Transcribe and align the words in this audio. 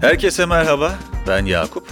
Herkese 0.00 0.46
merhaba, 0.46 0.98
ben 1.28 1.44
Yakup. 1.44 1.88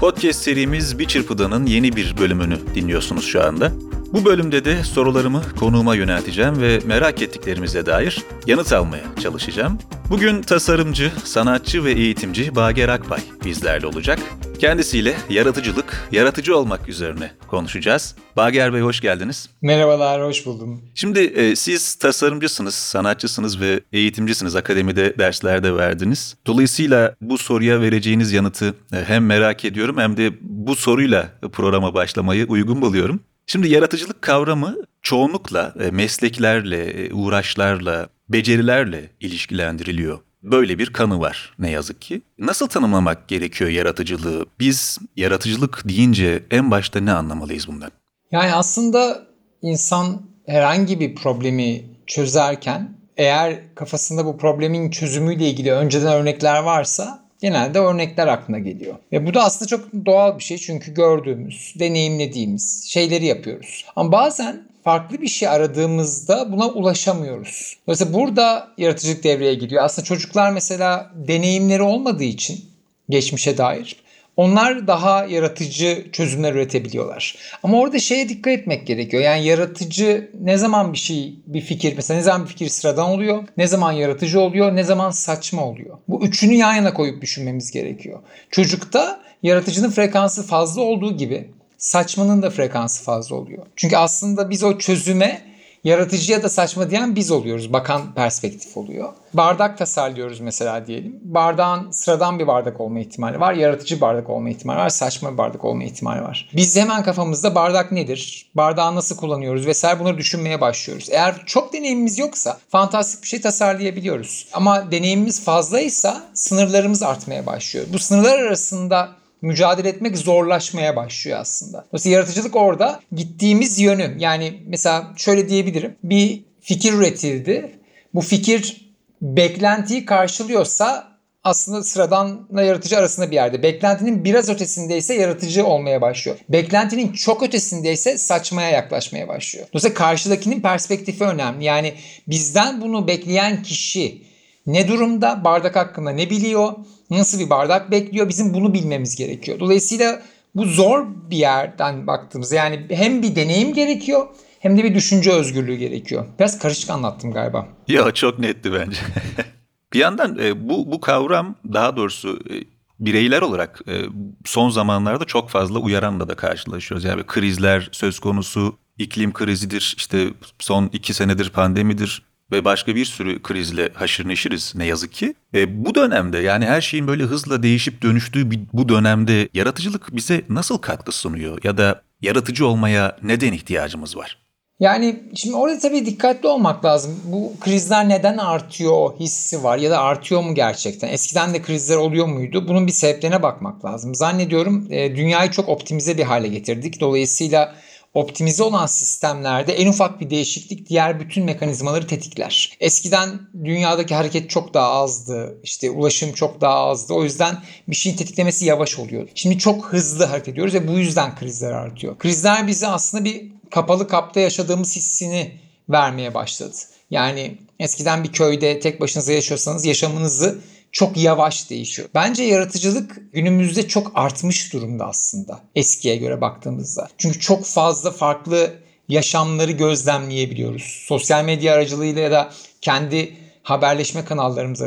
Podcast 0.00 0.42
serimiz 0.42 0.98
Bir 0.98 1.04
Çırpıdan'ın 1.04 1.66
yeni 1.66 1.96
bir 1.96 2.16
bölümünü 2.18 2.58
dinliyorsunuz 2.74 3.24
şu 3.24 3.44
anda. 3.44 3.72
Bu 4.12 4.24
bölümde 4.24 4.64
de 4.64 4.84
sorularımı 4.84 5.42
konuğuma 5.58 5.94
yönelteceğim 5.94 6.60
ve 6.60 6.78
merak 6.86 7.22
ettiklerimize 7.22 7.86
dair 7.86 8.22
yanıt 8.46 8.72
almaya 8.72 9.04
çalışacağım. 9.22 9.78
Bugün 10.10 10.42
tasarımcı, 10.42 11.12
sanatçı 11.24 11.84
ve 11.84 11.92
eğitimci 11.92 12.54
Bager 12.54 12.88
Akbay 12.88 13.20
bizlerle 13.44 13.86
olacak. 13.86 14.18
Kendisiyle 14.62 15.16
yaratıcılık, 15.30 16.08
yaratıcı 16.12 16.56
olmak 16.56 16.88
üzerine 16.88 17.32
konuşacağız. 17.46 18.16
Bager 18.36 18.74
Bey 18.74 18.80
hoş 18.80 19.00
geldiniz. 19.00 19.50
Merhabalar, 19.62 20.22
hoş 20.22 20.46
buldum. 20.46 20.82
Şimdi 20.94 21.20
e, 21.20 21.56
siz 21.56 21.94
tasarımcısınız, 21.94 22.74
sanatçısınız 22.74 23.60
ve 23.60 23.80
eğitimcisiniz. 23.92 24.56
Akademide 24.56 25.18
derslerde 25.18 25.76
verdiniz. 25.76 26.36
Dolayısıyla 26.46 27.14
bu 27.20 27.38
soruya 27.38 27.80
vereceğiniz 27.80 28.32
yanıtı 28.32 28.74
e, 28.92 28.96
hem 29.04 29.26
merak 29.26 29.64
ediyorum 29.64 29.98
hem 29.98 30.16
de 30.16 30.32
bu 30.40 30.76
soruyla 30.76 31.28
programa 31.52 31.94
başlamayı 31.94 32.46
uygun 32.46 32.82
buluyorum. 32.82 33.20
Şimdi 33.46 33.68
yaratıcılık 33.68 34.22
kavramı 34.22 34.76
çoğunlukla 35.02 35.74
e, 35.80 35.90
mesleklerle, 35.90 36.84
e, 36.84 37.12
uğraşlarla, 37.12 38.08
becerilerle 38.28 39.10
ilişkilendiriliyor. 39.20 40.18
Böyle 40.42 40.78
bir 40.78 40.92
kanı 40.92 41.20
var 41.20 41.54
ne 41.58 41.70
yazık 41.70 42.02
ki. 42.02 42.22
Nasıl 42.38 42.68
tanımlamak 42.68 43.28
gerekiyor 43.28 43.70
yaratıcılığı? 43.70 44.46
Biz 44.58 44.98
yaratıcılık 45.16 45.88
deyince 45.88 46.42
en 46.50 46.70
başta 46.70 47.00
ne 47.00 47.12
anlamalıyız 47.12 47.68
bundan? 47.68 47.90
Yani 48.32 48.54
aslında 48.54 49.22
insan 49.62 50.22
herhangi 50.46 51.00
bir 51.00 51.14
problemi 51.14 51.84
çözerken 52.06 52.96
eğer 53.16 53.74
kafasında 53.74 54.24
bu 54.24 54.38
problemin 54.38 54.90
çözümüyle 54.90 55.48
ilgili 55.48 55.72
önceden 55.72 56.12
örnekler 56.12 56.62
varsa 56.62 57.22
genelde 57.40 57.78
örnekler 57.78 58.26
aklına 58.26 58.58
geliyor. 58.58 58.94
Ve 59.12 59.26
bu 59.26 59.34
da 59.34 59.44
aslında 59.44 59.68
çok 59.68 60.06
doğal 60.06 60.38
bir 60.38 60.44
şey 60.44 60.58
çünkü 60.58 60.94
gördüğümüz, 60.94 61.74
deneyimlediğimiz 61.78 62.84
şeyleri 62.86 63.26
yapıyoruz. 63.26 63.84
Ama 63.96 64.12
bazen 64.12 64.62
farklı 64.84 65.22
bir 65.22 65.28
şey 65.28 65.48
aradığımızda 65.48 66.52
buna 66.52 66.68
ulaşamıyoruz. 66.68 67.76
Dolayısıyla 67.86 68.14
burada 68.14 68.68
yaratıcılık 68.78 69.24
devreye 69.24 69.54
giriyor. 69.54 69.84
Aslında 69.84 70.04
çocuklar 70.04 70.50
mesela 70.50 71.10
deneyimleri 71.14 71.82
olmadığı 71.82 72.24
için 72.24 72.64
geçmişe 73.08 73.58
dair 73.58 74.02
onlar 74.36 74.86
daha 74.86 75.24
yaratıcı 75.24 76.06
çözümler 76.12 76.54
üretebiliyorlar. 76.54 77.36
Ama 77.62 77.80
orada 77.80 77.98
şeye 77.98 78.28
dikkat 78.28 78.52
etmek 78.52 78.86
gerekiyor. 78.86 79.22
Yani 79.22 79.46
yaratıcı 79.46 80.30
ne 80.40 80.56
zaman 80.56 80.92
bir 80.92 80.98
şey, 80.98 81.34
bir 81.46 81.60
fikir, 81.60 81.96
mesela 81.96 82.18
ne 82.18 82.22
zaman 82.22 82.44
bir 82.44 82.48
fikir 82.48 82.68
sıradan 82.68 83.10
oluyor, 83.10 83.42
ne 83.56 83.66
zaman 83.66 83.92
yaratıcı 83.92 84.40
oluyor, 84.40 84.76
ne 84.76 84.84
zaman 84.84 85.10
saçma 85.10 85.64
oluyor. 85.64 85.98
Bu 86.08 86.24
üçünü 86.24 86.54
yan 86.54 86.74
yana 86.74 86.94
koyup 86.94 87.22
düşünmemiz 87.22 87.70
gerekiyor. 87.70 88.20
Çocukta 88.50 89.20
yaratıcının 89.42 89.90
frekansı 89.90 90.46
fazla 90.46 90.82
olduğu 90.82 91.16
gibi 91.16 91.50
saçmanın 91.82 92.42
da 92.42 92.50
frekansı 92.50 93.04
fazla 93.04 93.36
oluyor. 93.36 93.66
Çünkü 93.76 93.96
aslında 93.96 94.50
biz 94.50 94.62
o 94.62 94.78
çözüme 94.78 95.52
yaratıcı 95.84 96.32
ya 96.32 96.42
da 96.42 96.48
saçma 96.48 96.90
diyen 96.90 97.16
biz 97.16 97.30
oluyoruz. 97.30 97.72
Bakan 97.72 98.14
perspektif 98.14 98.76
oluyor. 98.76 99.08
Bardak 99.34 99.78
tasarlıyoruz 99.78 100.40
mesela 100.40 100.86
diyelim. 100.86 101.20
Bardağın 101.22 101.90
sıradan 101.90 102.38
bir 102.38 102.46
bardak 102.46 102.80
olma 102.80 103.00
ihtimali 103.00 103.40
var. 103.40 103.54
Yaratıcı 103.54 104.00
bardak 104.00 104.30
olma 104.30 104.50
ihtimali 104.50 104.78
var. 104.78 104.88
Saçma 104.88 105.32
bir 105.32 105.38
bardak 105.38 105.64
olma 105.64 105.84
ihtimali 105.84 106.22
var. 106.22 106.50
Biz 106.56 106.76
hemen 106.76 107.02
kafamızda 107.02 107.54
bardak 107.54 107.92
nedir? 107.92 108.50
Bardağı 108.54 108.94
nasıl 108.94 109.16
kullanıyoruz 109.16 109.66
vesaire 109.66 110.00
bunları 110.00 110.18
düşünmeye 110.18 110.60
başlıyoruz. 110.60 111.08
Eğer 111.10 111.34
çok 111.46 111.72
deneyimimiz 111.72 112.18
yoksa 112.18 112.58
fantastik 112.68 113.22
bir 113.22 113.28
şey 113.28 113.40
tasarlayabiliyoruz. 113.40 114.48
Ama 114.52 114.90
deneyimimiz 114.90 115.44
fazlaysa 115.44 116.22
sınırlarımız 116.34 117.02
artmaya 117.02 117.46
başlıyor. 117.46 117.86
Bu 117.92 117.98
sınırlar 117.98 118.38
arasında 118.38 119.21
mücadele 119.42 119.88
etmek 119.88 120.18
zorlaşmaya 120.18 120.96
başlıyor 120.96 121.38
aslında. 121.40 121.84
Dolayısıyla 121.92 122.18
yaratıcılık 122.18 122.56
orada 122.56 123.00
gittiğimiz 123.12 123.78
yönü 123.78 124.16
yani 124.18 124.62
mesela 124.66 125.12
şöyle 125.16 125.48
diyebilirim. 125.48 125.96
Bir 126.04 126.44
fikir 126.60 126.92
üretildi. 126.92 127.70
Bu 128.14 128.20
fikir 128.20 128.92
beklentiyi 129.22 130.04
karşılıyorsa 130.04 131.12
aslında 131.44 131.82
sıradanla 131.82 132.62
yaratıcı 132.62 132.98
arasında 132.98 133.30
bir 133.30 133.34
yerde. 133.34 133.62
Beklentinin 133.62 134.24
biraz 134.24 134.48
ötesindeyse 134.48 135.14
yaratıcı 135.14 135.66
olmaya 135.66 136.00
başlıyor. 136.00 136.38
Beklentinin 136.48 137.12
çok 137.12 137.42
ötesindeyse 137.42 138.18
saçmaya 138.18 138.70
yaklaşmaya 138.70 139.28
başlıyor. 139.28 139.66
Dolayısıyla 139.72 139.94
karşıdakinin 139.94 140.60
perspektifi 140.60 141.24
önemli. 141.24 141.64
Yani 141.64 141.94
bizden 142.28 142.80
bunu 142.80 143.08
bekleyen 143.08 143.62
kişi 143.62 144.22
ne 144.66 144.88
durumda, 144.88 145.44
bardak 145.44 145.76
hakkında 145.76 146.10
ne 146.10 146.30
biliyor, 146.30 146.72
nasıl 147.18 147.40
bir 147.40 147.50
bardak 147.50 147.90
bekliyor 147.90 148.28
bizim 148.28 148.54
bunu 148.54 148.74
bilmemiz 148.74 149.16
gerekiyor. 149.16 149.60
Dolayısıyla 149.60 150.22
bu 150.54 150.64
zor 150.64 151.06
bir 151.30 151.36
yerden 151.36 152.06
baktığımızda 152.06 152.54
yani 152.54 152.86
hem 152.90 153.22
bir 153.22 153.36
deneyim 153.36 153.74
gerekiyor 153.74 154.26
hem 154.60 154.78
de 154.78 154.84
bir 154.84 154.94
düşünce 154.94 155.32
özgürlüğü 155.32 155.76
gerekiyor. 155.76 156.26
Biraz 156.38 156.58
karışık 156.58 156.90
anlattım 156.90 157.32
galiba. 157.32 157.68
Ya 157.88 158.10
çok 158.10 158.38
netti 158.38 158.72
bence. 158.72 159.00
bir 159.92 159.98
yandan 159.98 160.38
e, 160.38 160.68
bu 160.68 160.92
bu 160.92 161.00
kavram 161.00 161.54
daha 161.72 161.96
doğrusu 161.96 162.40
e, 162.50 162.54
bireyler 163.00 163.42
olarak 163.42 163.80
e, 163.88 164.02
son 164.44 164.70
zamanlarda 164.70 165.24
çok 165.24 165.50
fazla 165.50 165.78
uyaranla 165.78 166.28
da 166.28 166.34
karşılaşıyoruz. 166.34 167.04
Yani 167.04 167.22
krizler 167.26 167.88
söz 167.92 168.18
konusu, 168.18 168.78
iklim 168.98 169.32
krizidir, 169.32 169.94
işte 169.96 170.28
son 170.58 170.90
iki 170.92 171.14
senedir 171.14 171.50
pandemidir 171.50 172.22
ve 172.52 172.64
başka 172.64 172.94
bir 172.94 173.04
sürü 173.04 173.42
krizle 173.42 173.88
haşır 173.94 174.28
neşiriz 174.28 174.72
ne 174.76 174.86
yazık 174.86 175.12
ki. 175.12 175.34
E, 175.54 175.84
bu 175.84 175.94
dönemde 175.94 176.38
yani 176.38 176.66
her 176.66 176.80
şeyin 176.80 177.06
böyle 177.06 177.22
hızla 177.22 177.62
değişip 177.62 178.02
dönüştüğü 178.02 178.50
bir, 178.50 178.60
bu 178.72 178.88
dönemde 178.88 179.48
yaratıcılık 179.54 180.16
bize 180.16 180.42
nasıl 180.48 180.78
katkı 180.78 181.12
sunuyor 181.12 181.58
ya 181.64 181.78
da 181.78 182.02
yaratıcı 182.20 182.66
olmaya 182.66 183.16
neden 183.22 183.52
ihtiyacımız 183.52 184.16
var? 184.16 184.42
Yani 184.80 185.22
şimdi 185.34 185.56
orada 185.56 185.78
tabii 185.78 186.06
dikkatli 186.06 186.48
olmak 186.48 186.84
lazım. 186.84 187.20
Bu 187.24 187.52
krizler 187.60 188.08
neden 188.08 188.38
artıyor 188.38 189.10
hissi 189.20 189.64
var 189.64 189.78
ya 189.78 189.90
da 189.90 190.00
artıyor 190.00 190.42
mu 190.42 190.54
gerçekten? 190.54 191.08
Eskiden 191.08 191.54
de 191.54 191.62
krizler 191.62 191.96
oluyor 191.96 192.26
muydu? 192.26 192.68
Bunun 192.68 192.86
bir 192.86 192.92
sebeplerine 192.92 193.42
bakmak 193.42 193.84
lazım. 193.84 194.14
Zannediyorum 194.14 194.86
e, 194.90 195.16
dünyayı 195.16 195.50
çok 195.50 195.68
optimize 195.68 196.18
bir 196.18 196.22
hale 196.22 196.48
getirdik. 196.48 197.00
Dolayısıyla 197.00 197.74
optimize 198.14 198.62
olan 198.62 198.86
sistemlerde 198.86 199.72
en 199.72 199.88
ufak 199.88 200.20
bir 200.20 200.30
değişiklik 200.30 200.88
diğer 200.88 201.20
bütün 201.20 201.44
mekanizmaları 201.44 202.06
tetikler. 202.06 202.76
Eskiden 202.80 203.40
dünyadaki 203.64 204.14
hareket 204.14 204.50
çok 204.50 204.74
daha 204.74 204.92
azdı. 204.92 205.58
İşte 205.62 205.90
ulaşım 205.90 206.32
çok 206.32 206.60
daha 206.60 206.74
azdı. 206.74 207.14
O 207.14 207.24
yüzden 207.24 207.62
bir 207.88 207.96
şeyin 207.96 208.16
tetiklemesi 208.16 208.64
yavaş 208.64 208.98
oluyor. 208.98 209.28
Şimdi 209.34 209.58
çok 209.58 209.84
hızlı 209.84 210.24
hareket 210.24 210.48
ediyoruz 210.48 210.74
ve 210.74 210.88
bu 210.88 210.98
yüzden 210.98 211.36
krizler 211.36 211.72
artıyor. 211.72 212.18
Krizler 212.18 212.66
bize 212.66 212.86
aslında 212.86 213.24
bir 213.24 213.52
kapalı 213.70 214.08
kapta 214.08 214.40
yaşadığımız 214.40 214.96
hissini 214.96 215.52
vermeye 215.88 216.34
başladı. 216.34 216.76
Yani 217.10 217.58
eskiden 217.78 218.24
bir 218.24 218.32
köyde 218.32 218.80
tek 218.80 219.00
başınıza 219.00 219.32
yaşıyorsanız 219.32 219.84
yaşamınızı 219.84 220.58
çok 220.92 221.16
yavaş 221.16 221.70
değişiyor. 221.70 222.08
Bence 222.14 222.42
yaratıcılık 222.42 223.32
günümüzde 223.32 223.88
çok 223.88 224.12
artmış 224.14 224.72
durumda 224.72 225.06
aslında 225.06 225.60
eskiye 225.74 226.16
göre 226.16 226.40
baktığımızda. 226.40 227.08
Çünkü 227.18 227.40
çok 227.40 227.64
fazla 227.64 228.10
farklı 228.10 228.74
yaşamları 229.08 229.72
gözlemleyebiliyoruz. 229.72 231.04
Sosyal 231.06 231.44
medya 231.44 231.74
aracılığıyla 231.74 232.22
ya 232.22 232.30
da 232.30 232.52
kendi 232.80 233.36
haberleşme 233.62 234.24
kanallarımız 234.24 234.82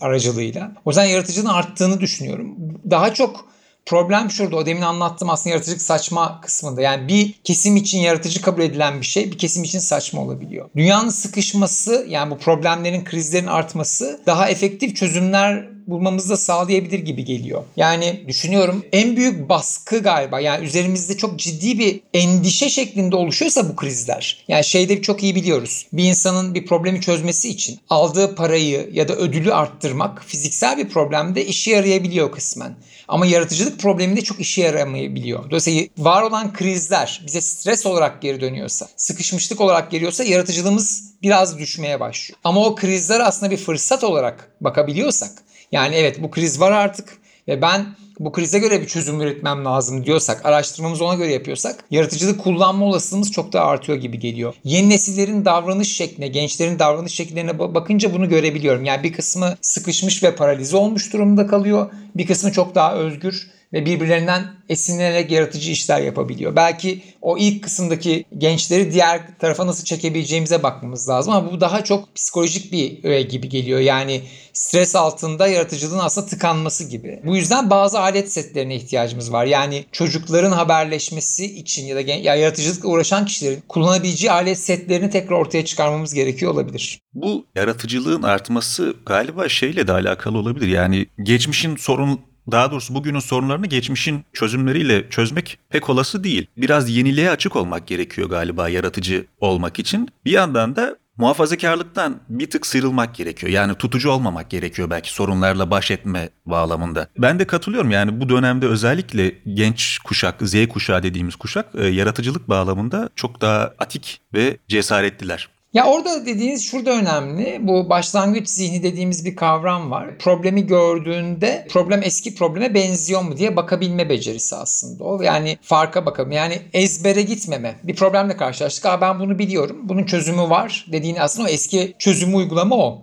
aracılığıyla. 0.00 0.72
O 0.84 0.90
yüzden 0.90 1.04
yaratıcılığın 1.04 1.48
arttığını 1.48 2.00
düşünüyorum. 2.00 2.56
Daha 2.90 3.14
çok 3.14 3.50
Problem 3.86 4.30
şurada 4.30 4.56
o 4.56 4.66
demin 4.66 4.82
anlattığım 4.82 5.30
aslında 5.30 5.50
yaratıcılık 5.50 5.82
saçma 5.82 6.40
kısmında. 6.40 6.82
Yani 6.82 7.08
bir 7.08 7.32
kesim 7.44 7.76
için 7.76 7.98
yaratıcı 7.98 8.42
kabul 8.42 8.62
edilen 8.62 9.00
bir 9.00 9.06
şey 9.06 9.32
bir 9.32 9.38
kesim 9.38 9.64
için 9.64 9.78
saçma 9.78 10.20
olabiliyor. 10.20 10.70
Dünyanın 10.76 11.08
sıkışması 11.08 12.06
yani 12.08 12.30
bu 12.30 12.38
problemlerin 12.38 13.04
krizlerin 13.04 13.46
artması 13.46 14.20
daha 14.26 14.48
efektif 14.48 14.96
çözümler 14.96 15.68
bulmamızı 15.86 16.28
da 16.28 16.36
sağlayabilir 16.36 16.98
gibi 16.98 17.24
geliyor. 17.24 17.64
Yani 17.76 18.24
düşünüyorum 18.28 18.84
en 18.92 19.16
büyük 19.16 19.48
baskı 19.48 19.98
galiba 19.98 20.40
yani 20.40 20.64
üzerimizde 20.64 21.16
çok 21.16 21.38
ciddi 21.38 21.78
bir 21.78 22.00
endişe 22.14 22.68
şeklinde 22.68 23.16
oluşuyorsa 23.16 23.68
bu 23.68 23.76
krizler. 23.76 24.44
Yani 24.48 24.64
şeyde 24.64 25.02
çok 25.02 25.22
iyi 25.22 25.34
biliyoruz. 25.34 25.86
Bir 25.92 26.04
insanın 26.04 26.54
bir 26.54 26.66
problemi 26.66 27.00
çözmesi 27.00 27.48
için 27.48 27.78
aldığı 27.88 28.34
parayı 28.34 28.90
ya 28.92 29.08
da 29.08 29.16
ödülü 29.16 29.54
arttırmak 29.54 30.24
fiziksel 30.24 30.78
bir 30.78 30.88
problemde 30.88 31.46
işe 31.46 31.70
yarayabiliyor 31.70 32.32
kısmen. 32.32 32.74
Ama 33.08 33.26
yaratıcılık 33.26 33.78
probleminde 33.80 34.20
çok 34.20 34.40
işe 34.40 34.62
yaramayabiliyor. 34.62 35.44
Dolayısıyla 35.44 35.86
var 35.98 36.22
olan 36.22 36.52
krizler 36.52 37.22
bize 37.26 37.40
stres 37.40 37.86
olarak 37.86 38.22
geri 38.22 38.40
dönüyorsa, 38.40 38.88
sıkışmışlık 38.96 39.60
olarak 39.60 39.90
geliyorsa 39.90 40.24
yaratıcılığımız 40.24 41.10
biraz 41.22 41.58
düşmeye 41.58 42.00
başlıyor. 42.00 42.38
Ama 42.44 42.66
o 42.66 42.74
krizler 42.74 43.20
aslında 43.20 43.50
bir 43.50 43.56
fırsat 43.56 44.04
olarak 44.04 44.50
bakabiliyorsak 44.60 45.30
yani 45.72 45.94
evet 45.94 46.22
bu 46.22 46.30
kriz 46.30 46.60
var 46.60 46.72
artık 46.72 47.18
ve 47.48 47.62
ben 47.62 47.86
bu 48.20 48.32
krize 48.32 48.58
göre 48.58 48.80
bir 48.80 48.86
çözüm 48.86 49.20
üretmem 49.20 49.64
lazım 49.64 50.04
diyorsak, 50.04 50.46
araştırmamızı 50.46 51.04
ona 51.04 51.14
göre 51.14 51.32
yapıyorsak 51.32 51.84
yaratıcılık 51.90 52.40
kullanma 52.40 52.86
olasılığımız 52.86 53.32
çok 53.32 53.52
daha 53.52 53.64
artıyor 53.64 53.98
gibi 53.98 54.18
geliyor. 54.18 54.54
Yeni 54.64 54.90
nesillerin 54.90 55.44
davranış 55.44 55.96
şekline, 55.96 56.28
gençlerin 56.28 56.78
davranış 56.78 57.14
şekillerine 57.14 57.58
bakınca 57.58 58.14
bunu 58.14 58.28
görebiliyorum. 58.28 58.84
Yani 58.84 59.02
bir 59.02 59.12
kısmı 59.12 59.54
sıkışmış 59.60 60.22
ve 60.22 60.34
paralize 60.34 60.76
olmuş 60.76 61.12
durumda 61.12 61.46
kalıyor. 61.46 61.90
Bir 62.16 62.26
kısmı 62.26 62.52
çok 62.52 62.74
daha 62.74 62.94
özgür 62.94 63.50
ve 63.72 63.86
birbirlerinden 63.86 64.44
esinlenerek 64.68 65.30
yaratıcı 65.30 65.70
işler 65.70 66.00
yapabiliyor. 66.00 66.56
Belki 66.56 67.02
o 67.22 67.38
ilk 67.38 67.64
kısımdaki 67.64 68.24
gençleri 68.38 68.92
diğer 68.92 69.38
tarafa 69.38 69.66
nasıl 69.66 69.84
çekebileceğimize 69.84 70.62
bakmamız 70.62 71.08
lazım 71.08 71.32
ama 71.32 71.52
bu 71.52 71.60
daha 71.60 71.84
çok 71.84 72.14
psikolojik 72.14 72.72
bir 72.72 73.04
öğe 73.04 73.22
gibi 73.22 73.48
geliyor. 73.48 73.80
Yani 73.80 74.22
stres 74.52 74.96
altında 74.96 75.46
yaratıcılığın 75.46 75.98
aslında 75.98 76.26
tıkanması 76.26 76.84
gibi. 76.84 77.20
Bu 77.24 77.36
yüzden 77.36 77.70
bazı 77.70 78.00
alet 78.00 78.32
setlerine 78.32 78.76
ihtiyacımız 78.76 79.32
var. 79.32 79.44
Yani 79.44 79.84
çocukların 79.92 80.52
haberleşmesi 80.52 81.58
için 81.58 81.86
ya 81.86 81.96
da 81.96 82.00
ya 82.00 82.34
yaratıcılıkla 82.34 82.88
uğraşan 82.88 83.24
kişilerin 83.24 83.62
kullanabileceği 83.68 84.32
alet 84.32 84.58
setlerini 84.58 85.10
tekrar 85.10 85.36
ortaya 85.36 85.64
çıkarmamız 85.64 86.14
gerekiyor 86.14 86.52
olabilir. 86.52 87.00
Bu 87.14 87.46
yaratıcılığın 87.54 88.22
artması 88.22 88.94
galiba 89.06 89.48
şeyle 89.48 89.88
de 89.88 89.92
alakalı 89.92 90.38
olabilir. 90.38 90.68
Yani 90.68 91.06
geçmişin 91.22 91.76
sorun 91.76 92.29
daha 92.50 92.70
doğrusu 92.70 92.94
bugünün 92.94 93.18
sorunlarını 93.18 93.66
geçmişin 93.66 94.24
çözümleriyle 94.32 95.10
çözmek 95.10 95.58
pek 95.68 95.90
olası 95.90 96.24
değil. 96.24 96.46
Biraz 96.56 96.90
yeniliğe 96.90 97.30
açık 97.30 97.56
olmak 97.56 97.86
gerekiyor 97.86 98.30
galiba 98.30 98.68
yaratıcı 98.68 99.26
olmak 99.40 99.78
için. 99.78 100.08
Bir 100.24 100.30
yandan 100.30 100.76
da 100.76 100.96
muhafazakarlıktan 101.20 102.20
bir 102.28 102.50
tık 102.50 102.66
sıyrılmak 102.66 103.14
gerekiyor. 103.14 103.52
Yani 103.52 103.74
tutucu 103.74 104.10
olmamak 104.10 104.50
gerekiyor 104.50 104.90
belki 104.90 105.12
sorunlarla 105.12 105.70
baş 105.70 105.90
etme 105.90 106.28
bağlamında. 106.46 107.06
Ben 107.18 107.38
de 107.38 107.46
katılıyorum 107.46 107.90
yani 107.90 108.20
bu 108.20 108.28
dönemde 108.28 108.66
özellikle 108.66 109.34
genç 109.54 109.98
kuşak, 109.98 110.42
Z 110.42 110.68
kuşağı 110.68 111.02
dediğimiz 111.02 111.36
kuşak 111.36 111.66
e, 111.74 111.86
yaratıcılık 111.86 112.48
bağlamında 112.48 113.08
çok 113.16 113.40
daha 113.40 113.74
atik 113.78 114.20
ve 114.34 114.56
cesaretliler. 114.68 115.48
Ya 115.74 115.86
orada 115.86 116.26
dediğiniz 116.26 116.64
şurada 116.64 116.90
önemli. 116.90 117.58
Bu 117.62 117.90
başlangıç 117.90 118.48
zihni 118.48 118.82
dediğimiz 118.82 119.24
bir 119.24 119.36
kavram 119.36 119.90
var. 119.90 120.18
Problemi 120.18 120.66
gördüğünde 120.66 121.66
problem 121.70 122.02
eski 122.02 122.34
probleme 122.34 122.74
benziyor 122.74 123.22
mu 123.22 123.36
diye 123.36 123.56
bakabilme 123.56 124.08
becerisi 124.08 124.56
aslında 124.56 125.04
o. 125.04 125.22
Yani 125.22 125.58
farka 125.62 126.06
bakalım. 126.06 126.32
Yani 126.32 126.58
ezbere 126.72 127.22
gitmeme. 127.22 127.74
Bir 127.82 127.96
problemle 127.96 128.36
karşılaştık. 128.36 128.86
Aa 128.86 129.00
ben 129.00 129.20
bunu 129.20 129.38
biliyorum. 129.38 129.76
Bunun 129.82 130.04
çözümü 130.04 130.42
var 130.42 130.86
dediğini 130.92 131.22
aslında 131.22 131.48
o 131.48 131.50
eski 131.50 131.94
çözümü 131.98 132.36
uygulama 132.36 132.76
o 132.76 133.02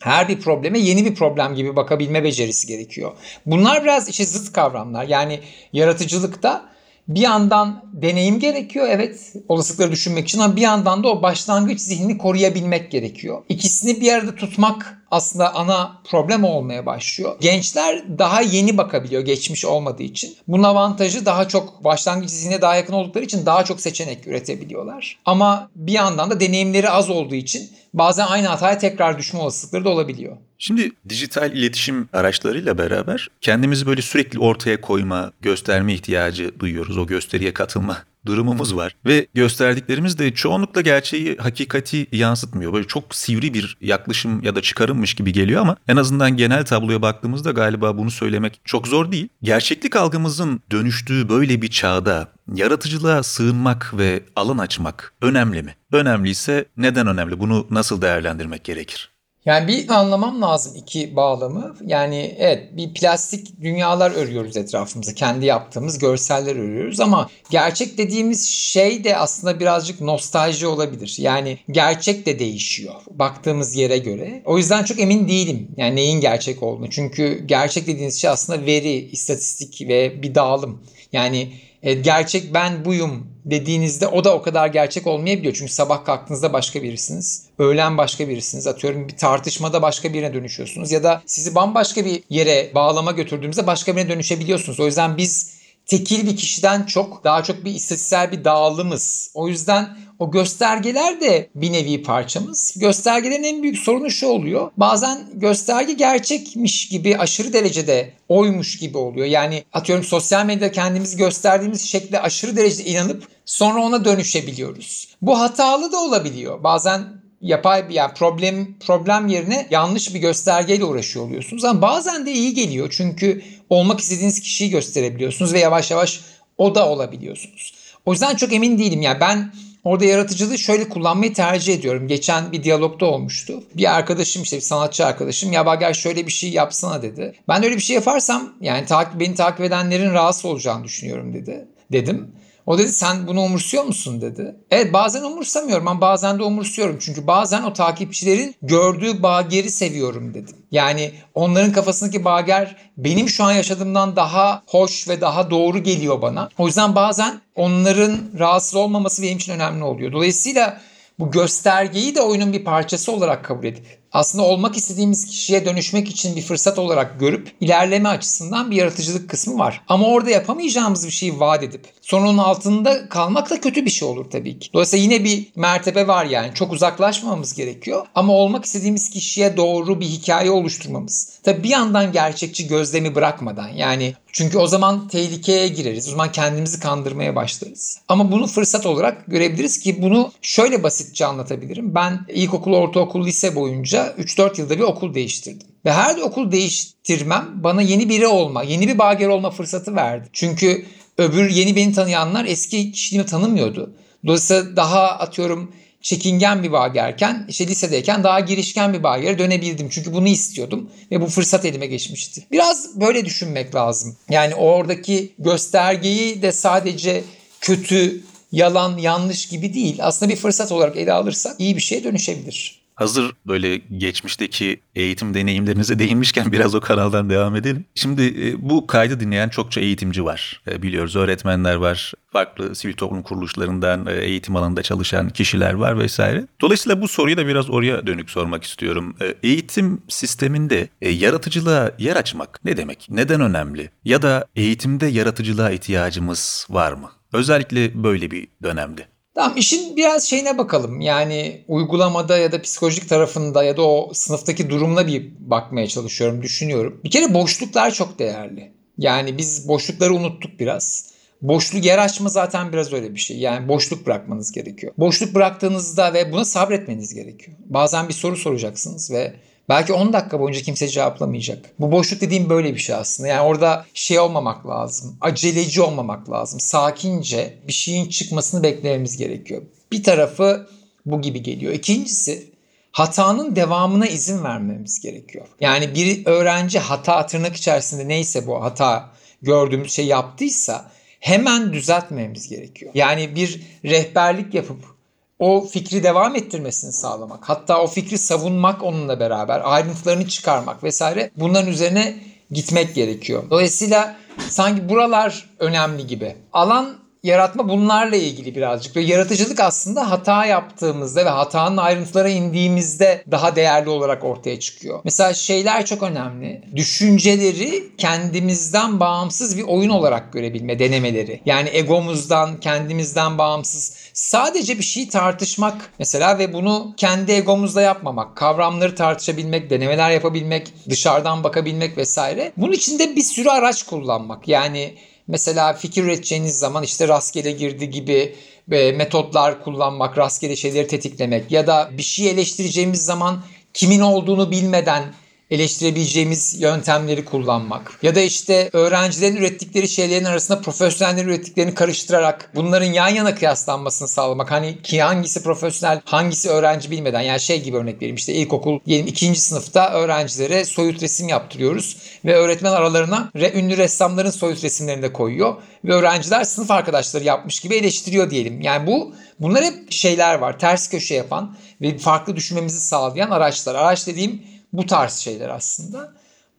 her 0.00 0.28
bir 0.28 0.40
probleme 0.40 0.78
yeni 0.78 1.04
bir 1.04 1.14
problem 1.14 1.54
gibi 1.54 1.76
bakabilme 1.76 2.24
becerisi 2.24 2.66
gerekiyor. 2.66 3.12
Bunlar 3.46 3.84
biraz 3.84 4.08
işte 4.08 4.24
zıt 4.24 4.52
kavramlar. 4.52 5.04
Yani 5.08 5.40
yaratıcılıkta 5.72 6.75
bir 7.08 7.20
yandan 7.20 7.84
deneyim 7.92 8.38
gerekiyor 8.38 8.86
evet 8.90 9.32
olasılıkları 9.48 9.92
düşünmek 9.92 10.28
için 10.28 10.38
ama 10.38 10.56
bir 10.56 10.60
yandan 10.60 11.04
da 11.04 11.08
o 11.08 11.22
başlangıç 11.22 11.80
zihnini 11.80 12.18
koruyabilmek 12.18 12.90
gerekiyor. 12.90 13.42
İkisini 13.48 14.00
bir 14.00 14.12
arada 14.12 14.34
tutmak 14.34 15.02
aslında 15.10 15.54
ana 15.54 16.02
problem 16.10 16.44
olmaya 16.44 16.86
başlıyor. 16.86 17.36
Gençler 17.40 18.18
daha 18.18 18.40
yeni 18.40 18.78
bakabiliyor 18.78 19.22
geçmiş 19.22 19.64
olmadığı 19.64 20.02
için. 20.02 20.36
Bunun 20.48 20.62
avantajı 20.62 21.26
daha 21.26 21.48
çok 21.48 21.84
başlangıç 21.84 22.30
zihnine 22.30 22.60
daha 22.60 22.76
yakın 22.76 22.92
oldukları 22.92 23.24
için 23.24 23.46
daha 23.46 23.64
çok 23.64 23.80
seçenek 23.80 24.26
üretebiliyorlar. 24.26 25.18
Ama 25.24 25.70
bir 25.76 25.92
yandan 25.92 26.30
da 26.30 26.40
deneyimleri 26.40 26.90
az 26.90 27.10
olduğu 27.10 27.34
için 27.34 27.70
bazen 27.96 28.26
aynı 28.26 28.46
hataya 28.46 28.78
tekrar 28.78 29.18
düşme 29.18 29.40
olasılıkları 29.40 29.84
da 29.84 29.88
olabiliyor. 29.88 30.36
Şimdi 30.58 30.92
dijital 31.08 31.52
iletişim 31.52 32.08
araçlarıyla 32.12 32.78
beraber 32.78 33.28
kendimizi 33.40 33.86
böyle 33.86 34.02
sürekli 34.02 34.38
ortaya 34.38 34.80
koyma, 34.80 35.32
gösterme 35.40 35.94
ihtiyacı 35.94 36.60
duyuyoruz. 36.60 36.98
O 36.98 37.06
gösteriye 37.06 37.54
katılma 37.54 37.96
durumumuz 38.26 38.76
var. 38.76 38.96
Ve 39.06 39.26
gösterdiklerimiz 39.34 40.18
de 40.18 40.34
çoğunlukla 40.34 40.80
gerçeği, 40.80 41.36
hakikati 41.36 42.06
yansıtmıyor. 42.12 42.72
Böyle 42.72 42.86
çok 42.86 43.14
sivri 43.14 43.54
bir 43.54 43.76
yaklaşım 43.80 44.42
ya 44.42 44.54
da 44.54 44.62
çıkarımmış 44.62 45.14
gibi 45.14 45.32
geliyor 45.32 45.60
ama 45.60 45.76
en 45.88 45.96
azından 45.96 46.36
genel 46.36 46.64
tabloya 46.64 47.02
baktığımızda 47.02 47.50
galiba 47.50 47.98
bunu 47.98 48.10
söylemek 48.10 48.60
çok 48.64 48.88
zor 48.88 49.12
değil. 49.12 49.28
Gerçeklik 49.42 49.96
algımızın 49.96 50.60
dönüştüğü 50.70 51.28
böyle 51.28 51.62
bir 51.62 51.70
çağda 51.70 52.28
yaratıcılığa 52.54 53.22
sığınmak 53.22 53.92
ve 53.98 54.22
alan 54.36 54.58
açmak 54.58 55.12
önemli 55.22 55.62
mi? 55.62 55.74
Önemliyse 55.92 56.64
neden 56.76 57.06
önemli? 57.06 57.40
Bunu 57.40 57.66
nasıl 57.70 58.02
değerlendirmek 58.02 58.64
gerekir? 58.64 59.15
Yani 59.46 59.68
bir 59.68 59.90
anlamam 59.90 60.42
lazım 60.42 60.76
iki 60.76 61.16
bağlamı. 61.16 61.76
Yani 61.86 62.36
evet 62.38 62.76
bir 62.76 62.94
plastik 62.94 63.60
dünyalar 63.60 64.10
örüyoruz 64.10 64.56
etrafımızda. 64.56 65.14
Kendi 65.14 65.46
yaptığımız 65.46 65.98
görseller 65.98 66.56
örüyoruz 66.56 67.00
ama 67.00 67.30
gerçek 67.50 67.98
dediğimiz 67.98 68.48
şey 68.48 69.04
de 69.04 69.16
aslında 69.16 69.60
birazcık 69.60 70.00
nostalji 70.00 70.66
olabilir. 70.66 71.16
Yani 71.18 71.58
gerçek 71.70 72.26
de 72.26 72.38
değişiyor 72.38 72.94
baktığımız 73.10 73.76
yere 73.76 73.98
göre. 73.98 74.42
O 74.44 74.58
yüzden 74.58 74.84
çok 74.84 75.00
emin 75.00 75.28
değilim 75.28 75.68
yani 75.76 75.96
neyin 75.96 76.20
gerçek 76.20 76.62
olduğunu. 76.62 76.90
Çünkü 76.90 77.46
gerçek 77.46 77.86
dediğiniz 77.86 78.20
şey 78.20 78.30
aslında 78.30 78.66
veri, 78.66 78.92
istatistik 78.92 79.88
ve 79.88 80.22
bir 80.22 80.34
dağılım. 80.34 80.82
Yani 81.12 81.52
gerçek 81.94 82.54
ben 82.54 82.84
buyum 82.84 83.26
dediğinizde 83.44 84.06
o 84.06 84.24
da 84.24 84.34
o 84.34 84.42
kadar 84.42 84.66
gerçek 84.66 85.06
olmayabiliyor. 85.06 85.54
Çünkü 85.54 85.72
sabah 85.72 86.04
kalktığınızda 86.04 86.52
başka 86.52 86.82
birisiniz. 86.82 87.46
Öğlen 87.58 87.98
başka 87.98 88.28
birisiniz. 88.28 88.66
Atıyorum 88.66 89.08
bir 89.08 89.16
tartışmada 89.16 89.82
başka 89.82 90.12
birine 90.12 90.34
dönüşüyorsunuz. 90.34 90.92
Ya 90.92 91.02
da 91.02 91.22
sizi 91.26 91.54
bambaşka 91.54 92.04
bir 92.04 92.22
yere 92.30 92.70
bağlama 92.74 93.12
götürdüğümüzde 93.12 93.66
başka 93.66 93.96
birine 93.96 94.08
dönüşebiliyorsunuz. 94.08 94.80
O 94.80 94.86
yüzden 94.86 95.16
biz 95.16 95.55
tekil 95.86 96.26
bir 96.26 96.36
kişiden 96.36 96.82
çok 96.82 97.24
daha 97.24 97.42
çok 97.42 97.64
bir 97.64 97.74
istatistiksel 97.74 98.32
bir 98.32 98.44
dağılımız. 98.44 99.30
O 99.34 99.48
yüzden 99.48 99.96
o 100.18 100.30
göstergeler 100.30 101.20
de 101.20 101.50
bir 101.54 101.72
nevi 101.72 102.02
parçamız. 102.02 102.74
Göstergelerin 102.76 103.42
en 103.42 103.62
büyük 103.62 103.78
sorunu 103.78 104.10
şu 104.10 104.26
oluyor. 104.26 104.70
Bazen 104.76 105.18
gösterge 105.34 105.92
gerçekmiş 105.92 106.88
gibi 106.88 107.18
aşırı 107.18 107.52
derecede 107.52 108.12
oymuş 108.28 108.78
gibi 108.78 108.98
oluyor. 108.98 109.26
Yani 109.26 109.64
atıyorum 109.72 110.04
sosyal 110.04 110.46
medyada 110.46 110.72
kendimizi 110.72 111.16
gösterdiğimiz 111.16 111.82
şekilde 111.82 112.20
aşırı 112.20 112.56
derecede 112.56 112.90
inanıp 112.90 113.28
sonra 113.44 113.82
ona 113.82 114.04
dönüşebiliyoruz. 114.04 115.08
Bu 115.22 115.40
hatalı 115.40 115.92
da 115.92 115.98
olabiliyor. 115.98 116.62
Bazen 116.64 117.02
yapay 117.40 117.88
bir 117.88 117.94
yani 117.94 118.14
problem 118.14 118.78
problem 118.86 119.26
yerine 119.26 119.66
yanlış 119.70 120.14
bir 120.14 120.20
göstergeyle 120.20 120.84
uğraşıyor 120.84 121.24
oluyorsunuz. 121.24 121.64
Ama 121.64 121.82
bazen 121.82 122.26
de 122.26 122.32
iyi 122.32 122.54
geliyor. 122.54 122.94
Çünkü 122.96 123.42
olmak 123.70 124.00
istediğiniz 124.00 124.40
kişiyi 124.40 124.70
gösterebiliyorsunuz 124.70 125.52
ve 125.52 125.58
yavaş 125.58 125.90
yavaş 125.90 126.20
o 126.58 126.74
da 126.74 126.88
olabiliyorsunuz. 126.88 127.74
O 128.06 128.12
yüzden 128.12 128.36
çok 128.36 128.52
emin 128.52 128.78
değilim. 128.78 129.02
Yani 129.02 129.20
ben 129.20 129.52
Orada 129.86 130.04
yaratıcılığı 130.04 130.58
şöyle 130.58 130.88
kullanmayı 130.88 131.34
tercih 131.34 131.74
ediyorum. 131.74 132.08
Geçen 132.08 132.52
bir 132.52 132.62
diyalogda 132.62 133.06
olmuştu. 133.06 133.62
Bir 133.74 133.96
arkadaşım 133.96 134.42
işte 134.42 134.56
bir 134.56 134.62
sanatçı 134.62 135.06
arkadaşım 135.06 135.52
ya 135.52 135.66
Bager 135.66 135.94
şöyle 135.94 136.26
bir 136.26 136.32
şey 136.32 136.50
yapsana 136.50 137.02
dedi. 137.02 137.34
Ben 137.48 137.64
öyle 137.64 137.76
bir 137.76 137.80
şey 137.80 137.94
yaparsam 137.94 138.54
yani 138.60 138.86
takip, 138.86 139.20
beni 139.20 139.34
takip 139.34 139.60
edenlerin 139.60 140.12
rahatsız 140.12 140.44
olacağını 140.44 140.84
düşünüyorum 140.84 141.34
dedi. 141.34 141.68
Dedim. 141.92 142.32
O 142.66 142.78
dedi 142.78 142.92
sen 142.92 143.26
bunu 143.26 143.42
umursuyor 143.42 143.84
musun 143.84 144.20
dedi. 144.20 144.56
Evet 144.70 144.92
bazen 144.92 145.22
umursamıyorum 145.22 145.88
ama 145.88 146.00
bazen 146.00 146.38
de 146.38 146.42
umursuyorum. 146.42 146.96
Çünkü 147.00 147.26
bazen 147.26 147.62
o 147.62 147.72
takipçilerin 147.72 148.54
gördüğü 148.62 149.22
bageri 149.22 149.70
seviyorum 149.70 150.34
dedim. 150.34 150.56
Yani 150.70 151.12
onların 151.34 151.72
kafasındaki 151.72 152.24
bager 152.24 152.76
benim 152.96 153.28
şu 153.28 153.44
an 153.44 153.52
yaşadığımdan 153.52 154.16
daha 154.16 154.62
hoş 154.66 155.08
ve 155.08 155.20
daha 155.20 155.50
doğru 155.50 155.82
geliyor 155.82 156.22
bana. 156.22 156.48
O 156.58 156.66
yüzden 156.66 156.94
bazen 156.94 157.40
onların 157.54 158.18
rahatsız 158.38 158.74
olmaması 158.74 159.22
benim 159.22 159.36
için 159.36 159.52
önemli 159.52 159.84
oluyor. 159.84 160.12
Dolayısıyla 160.12 160.80
bu 161.18 161.30
göstergeyi 161.30 162.14
de 162.14 162.20
oyunun 162.20 162.52
bir 162.52 162.64
parçası 162.64 163.12
olarak 163.12 163.44
kabul 163.44 163.64
edip 163.64 163.86
aslında 164.16 164.44
olmak 164.44 164.76
istediğimiz 164.76 165.26
kişiye 165.26 165.66
dönüşmek 165.66 166.08
için 166.08 166.36
bir 166.36 166.42
fırsat 166.42 166.78
olarak 166.78 167.20
görüp 167.20 167.52
ilerleme 167.60 168.08
açısından 168.08 168.70
bir 168.70 168.76
yaratıcılık 168.76 169.30
kısmı 169.30 169.58
var. 169.58 169.80
Ama 169.88 170.06
orada 170.06 170.30
yapamayacağımız 170.30 171.06
bir 171.06 171.12
şeyi 171.12 171.40
vaat 171.40 171.62
edip 171.62 171.86
sonra 172.02 172.42
altında 172.42 173.08
kalmak 173.08 173.50
da 173.50 173.60
kötü 173.60 173.84
bir 173.84 173.90
şey 173.90 174.08
olur 174.08 174.30
tabii 174.30 174.58
ki. 174.58 174.70
Dolayısıyla 174.72 175.02
yine 175.02 175.24
bir 175.24 175.46
mertebe 175.56 176.08
var 176.08 176.24
yani. 176.24 176.54
Çok 176.54 176.72
uzaklaşmamamız 176.72 177.54
gerekiyor. 177.54 178.06
Ama 178.14 178.32
olmak 178.32 178.64
istediğimiz 178.64 179.10
kişiye 179.10 179.56
doğru 179.56 180.00
bir 180.00 180.06
hikaye 180.06 180.50
oluşturmamız. 180.50 181.38
Tabii 181.42 181.62
bir 181.62 181.68
yandan 181.68 182.12
gerçekçi 182.12 182.68
gözlemi 182.68 183.14
bırakmadan 183.14 183.68
yani 183.68 184.14
çünkü 184.32 184.58
o 184.58 184.66
zaman 184.66 185.08
tehlikeye 185.08 185.68
gireriz. 185.68 186.08
O 186.08 186.10
zaman 186.10 186.32
kendimizi 186.32 186.80
kandırmaya 186.80 187.36
başlarız. 187.36 188.00
Ama 188.08 188.32
bunu 188.32 188.46
fırsat 188.46 188.86
olarak 188.86 189.26
görebiliriz 189.26 189.78
ki 189.78 190.02
bunu 190.02 190.32
şöyle 190.42 190.82
basitçe 190.82 191.26
anlatabilirim. 191.26 191.94
Ben 191.94 192.26
ilkokul, 192.28 192.72
ortaokul, 192.72 193.26
lise 193.26 193.56
boyunca 193.56 194.05
3-4 194.06 194.60
yılda 194.60 194.78
bir 194.78 194.82
okul 194.82 195.14
değiştirdim. 195.14 195.68
Ve 195.84 195.92
her 195.92 196.16
okul 196.16 196.52
değiştirmem 196.52 197.48
bana 197.54 197.82
yeni 197.82 198.08
biri 198.08 198.26
olma, 198.26 198.62
yeni 198.62 198.88
bir 198.88 198.98
bager 198.98 199.28
olma 199.28 199.50
fırsatı 199.50 199.96
verdi. 199.96 200.28
Çünkü 200.32 200.86
öbür 201.18 201.50
yeni 201.50 201.76
beni 201.76 201.92
tanıyanlar 201.92 202.44
eski 202.44 202.92
kişiliğimi 202.92 203.26
tanımıyordu. 203.26 203.94
Dolayısıyla 204.26 204.76
daha 204.76 205.02
atıyorum 205.02 205.72
çekingen 206.00 206.62
bir 206.62 206.72
bagerken 206.72 207.46
işte 207.48 207.66
lisedeyken 207.66 208.24
daha 208.24 208.40
girişken 208.40 208.92
bir 208.92 209.02
bagere 209.02 209.38
dönebildim. 209.38 209.88
Çünkü 209.90 210.12
bunu 210.12 210.28
istiyordum 210.28 210.90
ve 211.10 211.20
bu 211.20 211.26
fırsat 211.26 211.64
elime 211.64 211.86
geçmişti. 211.86 212.46
Biraz 212.52 213.00
böyle 213.00 213.24
düşünmek 213.24 213.74
lazım. 213.74 214.16
Yani 214.30 214.54
oradaki 214.54 215.32
göstergeyi 215.38 216.42
de 216.42 216.52
sadece 216.52 217.24
kötü, 217.60 218.22
yalan, 218.52 218.98
yanlış 218.98 219.48
gibi 219.48 219.74
değil. 219.74 219.98
Aslında 220.00 220.32
bir 220.32 220.36
fırsat 220.36 220.72
olarak 220.72 220.96
ele 220.96 221.12
alırsak 221.12 221.56
iyi 221.58 221.76
bir 221.76 221.80
şeye 221.80 222.04
dönüşebilir. 222.04 222.75
Hazır 222.96 223.32
böyle 223.46 223.76
geçmişteki 223.76 224.80
eğitim 224.94 225.34
deneyimlerinize 225.34 225.98
değinmişken 225.98 226.52
biraz 226.52 226.74
o 226.74 226.80
kanaldan 226.80 227.30
devam 227.30 227.56
edelim. 227.56 227.84
Şimdi 227.94 228.22
e, 228.22 228.68
bu 228.70 228.86
kaydı 228.86 229.20
dinleyen 229.20 229.48
çokça 229.48 229.80
eğitimci 229.80 230.24
var. 230.24 230.62
E, 230.70 230.82
biliyoruz 230.82 231.16
öğretmenler 231.16 231.74
var, 231.74 232.12
farklı 232.32 232.74
sivil 232.74 232.92
toplum 232.92 233.22
kuruluşlarından 233.22 234.06
e, 234.06 234.12
eğitim 234.12 234.56
alanında 234.56 234.82
çalışan 234.82 235.30
kişiler 235.30 235.72
var 235.72 235.98
vesaire. 235.98 236.46
Dolayısıyla 236.60 237.00
bu 237.00 237.08
soruyu 237.08 237.36
da 237.36 237.46
biraz 237.46 237.70
oraya 237.70 238.06
dönük 238.06 238.30
sormak 238.30 238.64
istiyorum. 238.64 239.16
Eğitim 239.42 240.02
sisteminde 240.08 240.88
yaratıcılığa 241.00 241.90
yer 241.98 242.16
açmak 242.16 242.60
ne 242.64 242.76
demek? 242.76 243.06
Neden 243.10 243.40
önemli? 243.40 243.90
Ya 244.04 244.22
da 244.22 244.46
eğitimde 244.56 245.06
yaratıcılığa 245.06 245.70
ihtiyacımız 245.70 246.66
var 246.70 246.92
mı? 246.92 247.10
Özellikle 247.32 248.02
böyle 248.04 248.30
bir 248.30 248.48
dönemde. 248.62 249.06
Tamam 249.36 249.56
işin 249.56 249.96
biraz 249.96 250.24
şeyine 250.24 250.58
bakalım. 250.58 251.00
Yani 251.00 251.64
uygulamada 251.68 252.38
ya 252.38 252.52
da 252.52 252.62
psikolojik 252.62 253.08
tarafında 253.08 253.64
ya 253.64 253.76
da 253.76 253.82
o 253.82 254.10
sınıftaki 254.14 254.70
durumuna 254.70 255.06
bir 255.06 255.32
bakmaya 255.38 255.86
çalışıyorum, 255.86 256.42
düşünüyorum. 256.42 257.00
Bir 257.04 257.10
kere 257.10 257.34
boşluklar 257.34 257.90
çok 257.90 258.18
değerli. 258.18 258.72
Yani 258.98 259.38
biz 259.38 259.68
boşlukları 259.68 260.14
unuttuk 260.14 260.60
biraz. 260.60 261.10
Boşluk 261.42 261.84
yer 261.84 261.98
açma 261.98 262.28
zaten 262.28 262.72
biraz 262.72 262.92
öyle 262.92 263.14
bir 263.14 263.20
şey. 263.20 263.38
Yani 263.38 263.68
boşluk 263.68 264.06
bırakmanız 264.06 264.52
gerekiyor. 264.52 264.92
Boşluk 264.98 265.34
bıraktığınızda 265.34 266.14
ve 266.14 266.32
buna 266.32 266.44
sabretmeniz 266.44 267.14
gerekiyor. 267.14 267.56
Bazen 267.66 268.08
bir 268.08 268.14
soru 268.14 268.36
soracaksınız 268.36 269.10
ve 269.10 269.32
Belki 269.68 269.92
10 269.92 270.12
dakika 270.12 270.40
boyunca 270.40 270.60
kimse 270.60 270.88
cevaplamayacak. 270.88 271.64
Bu 271.80 271.92
boşluk 271.92 272.20
dediğim 272.20 272.50
böyle 272.50 272.74
bir 272.74 272.80
şey 272.80 272.94
aslında. 272.94 273.28
Yani 273.28 273.40
orada 273.40 273.86
şey 273.94 274.18
olmamak 274.18 274.66
lazım. 274.66 275.16
Aceleci 275.20 275.82
olmamak 275.82 276.30
lazım. 276.30 276.60
Sakince 276.60 277.58
bir 277.68 277.72
şeyin 277.72 278.08
çıkmasını 278.08 278.62
beklememiz 278.62 279.16
gerekiyor. 279.16 279.62
Bir 279.92 280.02
tarafı 280.02 280.68
bu 281.06 281.22
gibi 281.22 281.42
geliyor. 281.42 281.72
İkincisi 281.72 282.50
hatanın 282.92 283.56
devamına 283.56 284.06
izin 284.06 284.44
vermemiz 284.44 285.00
gerekiyor. 285.00 285.46
Yani 285.60 285.94
bir 285.94 286.26
öğrenci 286.26 286.78
hata 286.78 287.26
tırnak 287.26 287.56
içerisinde 287.56 288.08
neyse 288.08 288.46
bu 288.46 288.62
hata 288.62 289.10
gördüğümüz 289.42 289.92
şey 289.92 290.06
yaptıysa 290.06 290.90
hemen 291.20 291.72
düzeltmemiz 291.72 292.48
gerekiyor. 292.48 292.92
Yani 292.94 293.36
bir 293.36 293.62
rehberlik 293.84 294.54
yapıp 294.54 294.95
o 295.38 295.66
fikri 295.66 296.02
devam 296.02 296.36
ettirmesini 296.36 296.92
sağlamak. 296.92 297.48
Hatta 297.48 297.82
o 297.82 297.86
fikri 297.86 298.18
savunmak 298.18 298.82
onunla 298.82 299.20
beraber, 299.20 299.62
ayrıntılarını 299.64 300.28
çıkarmak 300.28 300.84
vesaire 300.84 301.30
bunların 301.36 301.70
üzerine 301.70 302.16
gitmek 302.50 302.94
gerekiyor. 302.94 303.42
Dolayısıyla 303.50 304.16
sanki 304.48 304.88
buralar 304.88 305.50
önemli 305.58 306.06
gibi. 306.06 306.36
Alan 306.52 307.05
yaratma 307.26 307.68
bunlarla 307.68 308.16
ilgili 308.16 308.54
birazcık. 308.54 308.96
Ve 308.96 309.00
yaratıcılık 309.00 309.60
aslında 309.60 310.10
hata 310.10 310.46
yaptığımızda 310.46 311.24
ve 311.24 311.28
hatanın 311.28 311.76
ayrıntılara 311.76 312.28
indiğimizde 312.28 313.24
daha 313.30 313.56
değerli 313.56 313.90
olarak 313.90 314.24
ortaya 314.24 314.60
çıkıyor. 314.60 315.00
Mesela 315.04 315.34
şeyler 315.34 315.86
çok 315.86 316.02
önemli. 316.02 316.62
Düşünceleri 316.76 317.96
kendimizden 317.98 319.00
bağımsız 319.00 319.58
bir 319.58 319.62
oyun 319.62 319.90
olarak 319.90 320.32
görebilme 320.32 320.78
denemeleri. 320.78 321.40
Yani 321.46 321.68
egomuzdan, 321.72 322.60
kendimizden 322.60 323.38
bağımsız 323.38 323.96
sadece 324.12 324.78
bir 324.78 324.82
şeyi 324.82 325.08
tartışmak 325.08 325.90
mesela 325.98 326.38
ve 326.38 326.52
bunu 326.52 326.94
kendi 326.96 327.32
egomuzla 327.32 327.82
yapmamak, 327.82 328.36
kavramları 328.36 328.94
tartışabilmek, 328.94 329.70
denemeler 329.70 330.10
yapabilmek, 330.10 330.72
dışarıdan 330.90 331.44
bakabilmek 331.44 331.98
vesaire. 331.98 332.52
Bunun 332.56 332.72
için 332.72 332.98
de 332.98 333.16
bir 333.16 333.22
sürü 333.22 333.48
araç 333.48 333.82
kullanmak. 333.82 334.48
Yani 334.48 334.94
Mesela 335.28 335.72
fikir 335.72 336.04
üreteceğiniz 336.04 336.58
zaman 336.58 336.82
işte 336.82 337.08
rastgele 337.08 337.52
girdi 337.52 337.90
gibi 337.90 338.34
e, 338.72 338.92
metotlar 338.92 339.64
kullanmak, 339.64 340.18
rastgele 340.18 340.56
şeyleri 340.56 340.86
tetiklemek 340.86 341.52
ya 341.52 341.66
da 341.66 341.90
bir 341.98 342.02
şey 342.02 342.30
eleştireceğimiz 342.30 343.04
zaman 343.04 343.42
kimin 343.74 344.00
olduğunu 344.00 344.50
bilmeden 344.50 345.14
eleştirebileceğimiz 345.50 346.60
yöntemleri 346.60 347.24
kullanmak. 347.24 347.98
Ya 348.02 348.14
da 348.14 348.20
işte 348.20 348.70
öğrencilerin 348.72 349.36
ürettikleri 349.36 349.88
şeylerin 349.88 350.24
arasında 350.24 350.60
profesyonellerin 350.60 351.28
ürettiklerini 351.28 351.74
karıştırarak 351.74 352.50
bunların 352.54 352.92
yan 352.92 353.08
yana 353.08 353.34
kıyaslanmasını 353.34 354.08
sağlamak. 354.08 354.50
Hani 354.50 354.82
ki 354.82 355.02
hangisi 355.02 355.42
profesyonel, 355.42 356.00
hangisi 356.04 356.48
öğrenci 356.48 356.90
bilmeden. 356.90 357.20
Yani 357.20 357.40
şey 357.40 357.62
gibi 357.62 357.76
örnek 357.76 357.96
vereyim 357.96 358.16
işte 358.16 358.32
ilkokul 358.32 358.80
diyelim 358.86 359.06
ikinci 359.06 359.40
sınıfta 359.40 359.92
öğrencilere 359.92 360.64
soyut 360.64 361.02
resim 361.02 361.28
yaptırıyoruz. 361.28 361.96
Ve 362.24 362.34
öğretmen 362.34 362.72
aralarına 362.72 363.30
re, 363.36 363.52
ünlü 363.54 363.76
ressamların 363.76 364.30
soyut 364.30 364.64
resimlerini 364.64 365.02
de 365.02 365.12
koyuyor. 365.12 365.54
Ve 365.84 365.92
öğrenciler 365.92 366.44
sınıf 366.44 366.70
arkadaşları 366.70 367.24
yapmış 367.24 367.60
gibi 367.60 367.74
eleştiriyor 367.74 368.30
diyelim. 368.30 368.60
Yani 368.60 368.86
bu 368.86 369.14
bunlar 369.40 369.64
hep 369.64 369.92
şeyler 369.92 370.34
var. 370.34 370.58
Ters 370.58 370.88
köşe 370.88 371.14
yapan 371.14 371.56
ve 371.80 371.98
farklı 371.98 372.36
düşünmemizi 372.36 372.80
sağlayan 372.80 373.30
araçlar. 373.30 373.74
Araç 373.74 374.06
dediğim 374.06 374.42
bu 374.76 374.86
tarz 374.86 375.12
şeyler 375.12 375.48
aslında. 375.48 376.12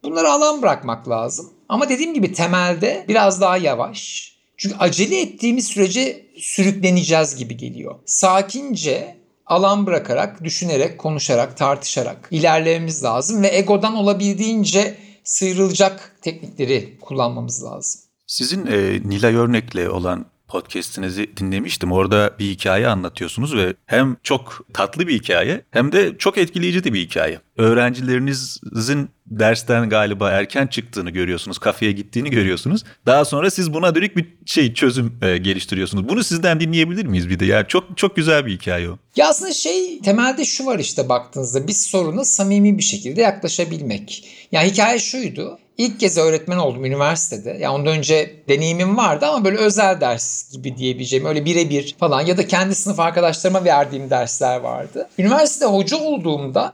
Bunları 0.03 0.31
alan 0.31 0.61
bırakmak 0.61 1.09
lazım. 1.09 1.49
Ama 1.69 1.89
dediğim 1.89 2.13
gibi 2.13 2.33
temelde 2.33 3.05
biraz 3.07 3.41
daha 3.41 3.57
yavaş. 3.57 4.31
Çünkü 4.57 4.75
acele 4.75 5.21
ettiğimiz 5.21 5.67
sürece 5.67 6.25
sürükleneceğiz 6.37 7.35
gibi 7.35 7.57
geliyor. 7.57 7.95
Sakince 8.05 9.17
alan 9.45 9.85
bırakarak, 9.85 10.43
düşünerek, 10.43 10.97
konuşarak, 10.97 11.57
tartışarak 11.57 12.27
ilerlememiz 12.31 13.03
lazım 13.03 13.43
ve 13.43 13.57
egodan 13.57 13.95
olabildiğince 13.95 14.97
sıyrılacak 15.23 16.15
teknikleri 16.21 16.97
kullanmamız 17.01 17.63
lazım. 17.63 18.01
Sizin 18.27 18.65
e, 18.65 19.01
Nilay 19.09 19.35
Örnek'le 19.35 19.89
olan 19.89 20.25
podcast'inizi 20.47 21.37
dinlemiştim. 21.37 21.91
Orada 21.91 22.35
bir 22.39 22.45
hikaye 22.45 22.87
anlatıyorsunuz 22.87 23.55
ve 23.55 23.73
hem 23.85 24.17
çok 24.23 24.65
tatlı 24.73 25.07
bir 25.07 25.19
hikaye 25.19 25.61
hem 25.71 25.91
de 25.91 26.17
çok 26.17 26.37
etkileyici 26.37 26.83
de 26.83 26.93
bir 26.93 26.99
hikaye. 26.99 27.39
Öğrencilerinizin 27.57 29.09
dersten 29.25 29.89
galiba 29.89 30.31
erken 30.31 30.67
çıktığını 30.67 31.09
görüyorsunuz, 31.09 31.57
kafeye 31.57 31.91
gittiğini 31.91 32.29
görüyorsunuz. 32.29 32.83
Daha 33.05 33.25
sonra 33.25 33.51
siz 33.51 33.73
buna 33.73 33.95
dönük 33.95 34.17
bir 34.17 34.25
şey 34.45 34.73
çözüm 34.73 35.19
e, 35.21 35.37
geliştiriyorsunuz. 35.37 36.09
Bunu 36.09 36.23
sizden 36.23 36.59
dinleyebilir 36.59 37.05
miyiz 37.05 37.29
bir 37.29 37.39
de? 37.39 37.45
Yani 37.45 37.65
çok 37.67 37.97
çok 37.97 38.15
güzel 38.15 38.45
bir 38.45 38.51
hikaye 38.51 38.89
o. 38.89 38.97
Ya 39.15 39.29
aslında 39.29 39.53
şey 39.53 40.01
temelde 40.01 40.45
şu 40.45 40.65
var 40.65 40.79
işte 40.79 41.09
baktığınızda 41.09 41.67
bir 41.67 41.73
soruna 41.73 42.25
samimi 42.25 42.77
bir 42.77 42.83
şekilde 42.83 43.21
yaklaşabilmek. 43.21 44.27
Yani 44.51 44.71
hikaye 44.71 44.99
şuydu. 44.99 45.59
İlk 45.77 45.99
kez 45.99 46.17
öğretmen 46.17 46.57
oldum 46.57 46.85
üniversitede. 46.85 47.49
Yani 47.49 47.69
ondan 47.75 47.97
önce 47.97 48.35
deneyimim 48.49 48.97
vardı 48.97 49.25
ama 49.25 49.45
böyle 49.45 49.57
özel 49.57 50.01
ders 50.01 50.51
gibi 50.51 50.77
diyebileceğim 50.77 51.25
öyle 51.25 51.45
birebir 51.45 51.95
falan 51.99 52.21
ya 52.21 52.37
da 52.37 52.47
kendi 52.47 52.75
sınıf 52.75 52.99
arkadaşlarıma 52.99 53.65
verdiğim 53.65 54.09
dersler 54.09 54.59
vardı. 54.59 55.09
Üniversitede 55.19 55.69
hoca 55.69 55.97
olduğumda 55.97 56.73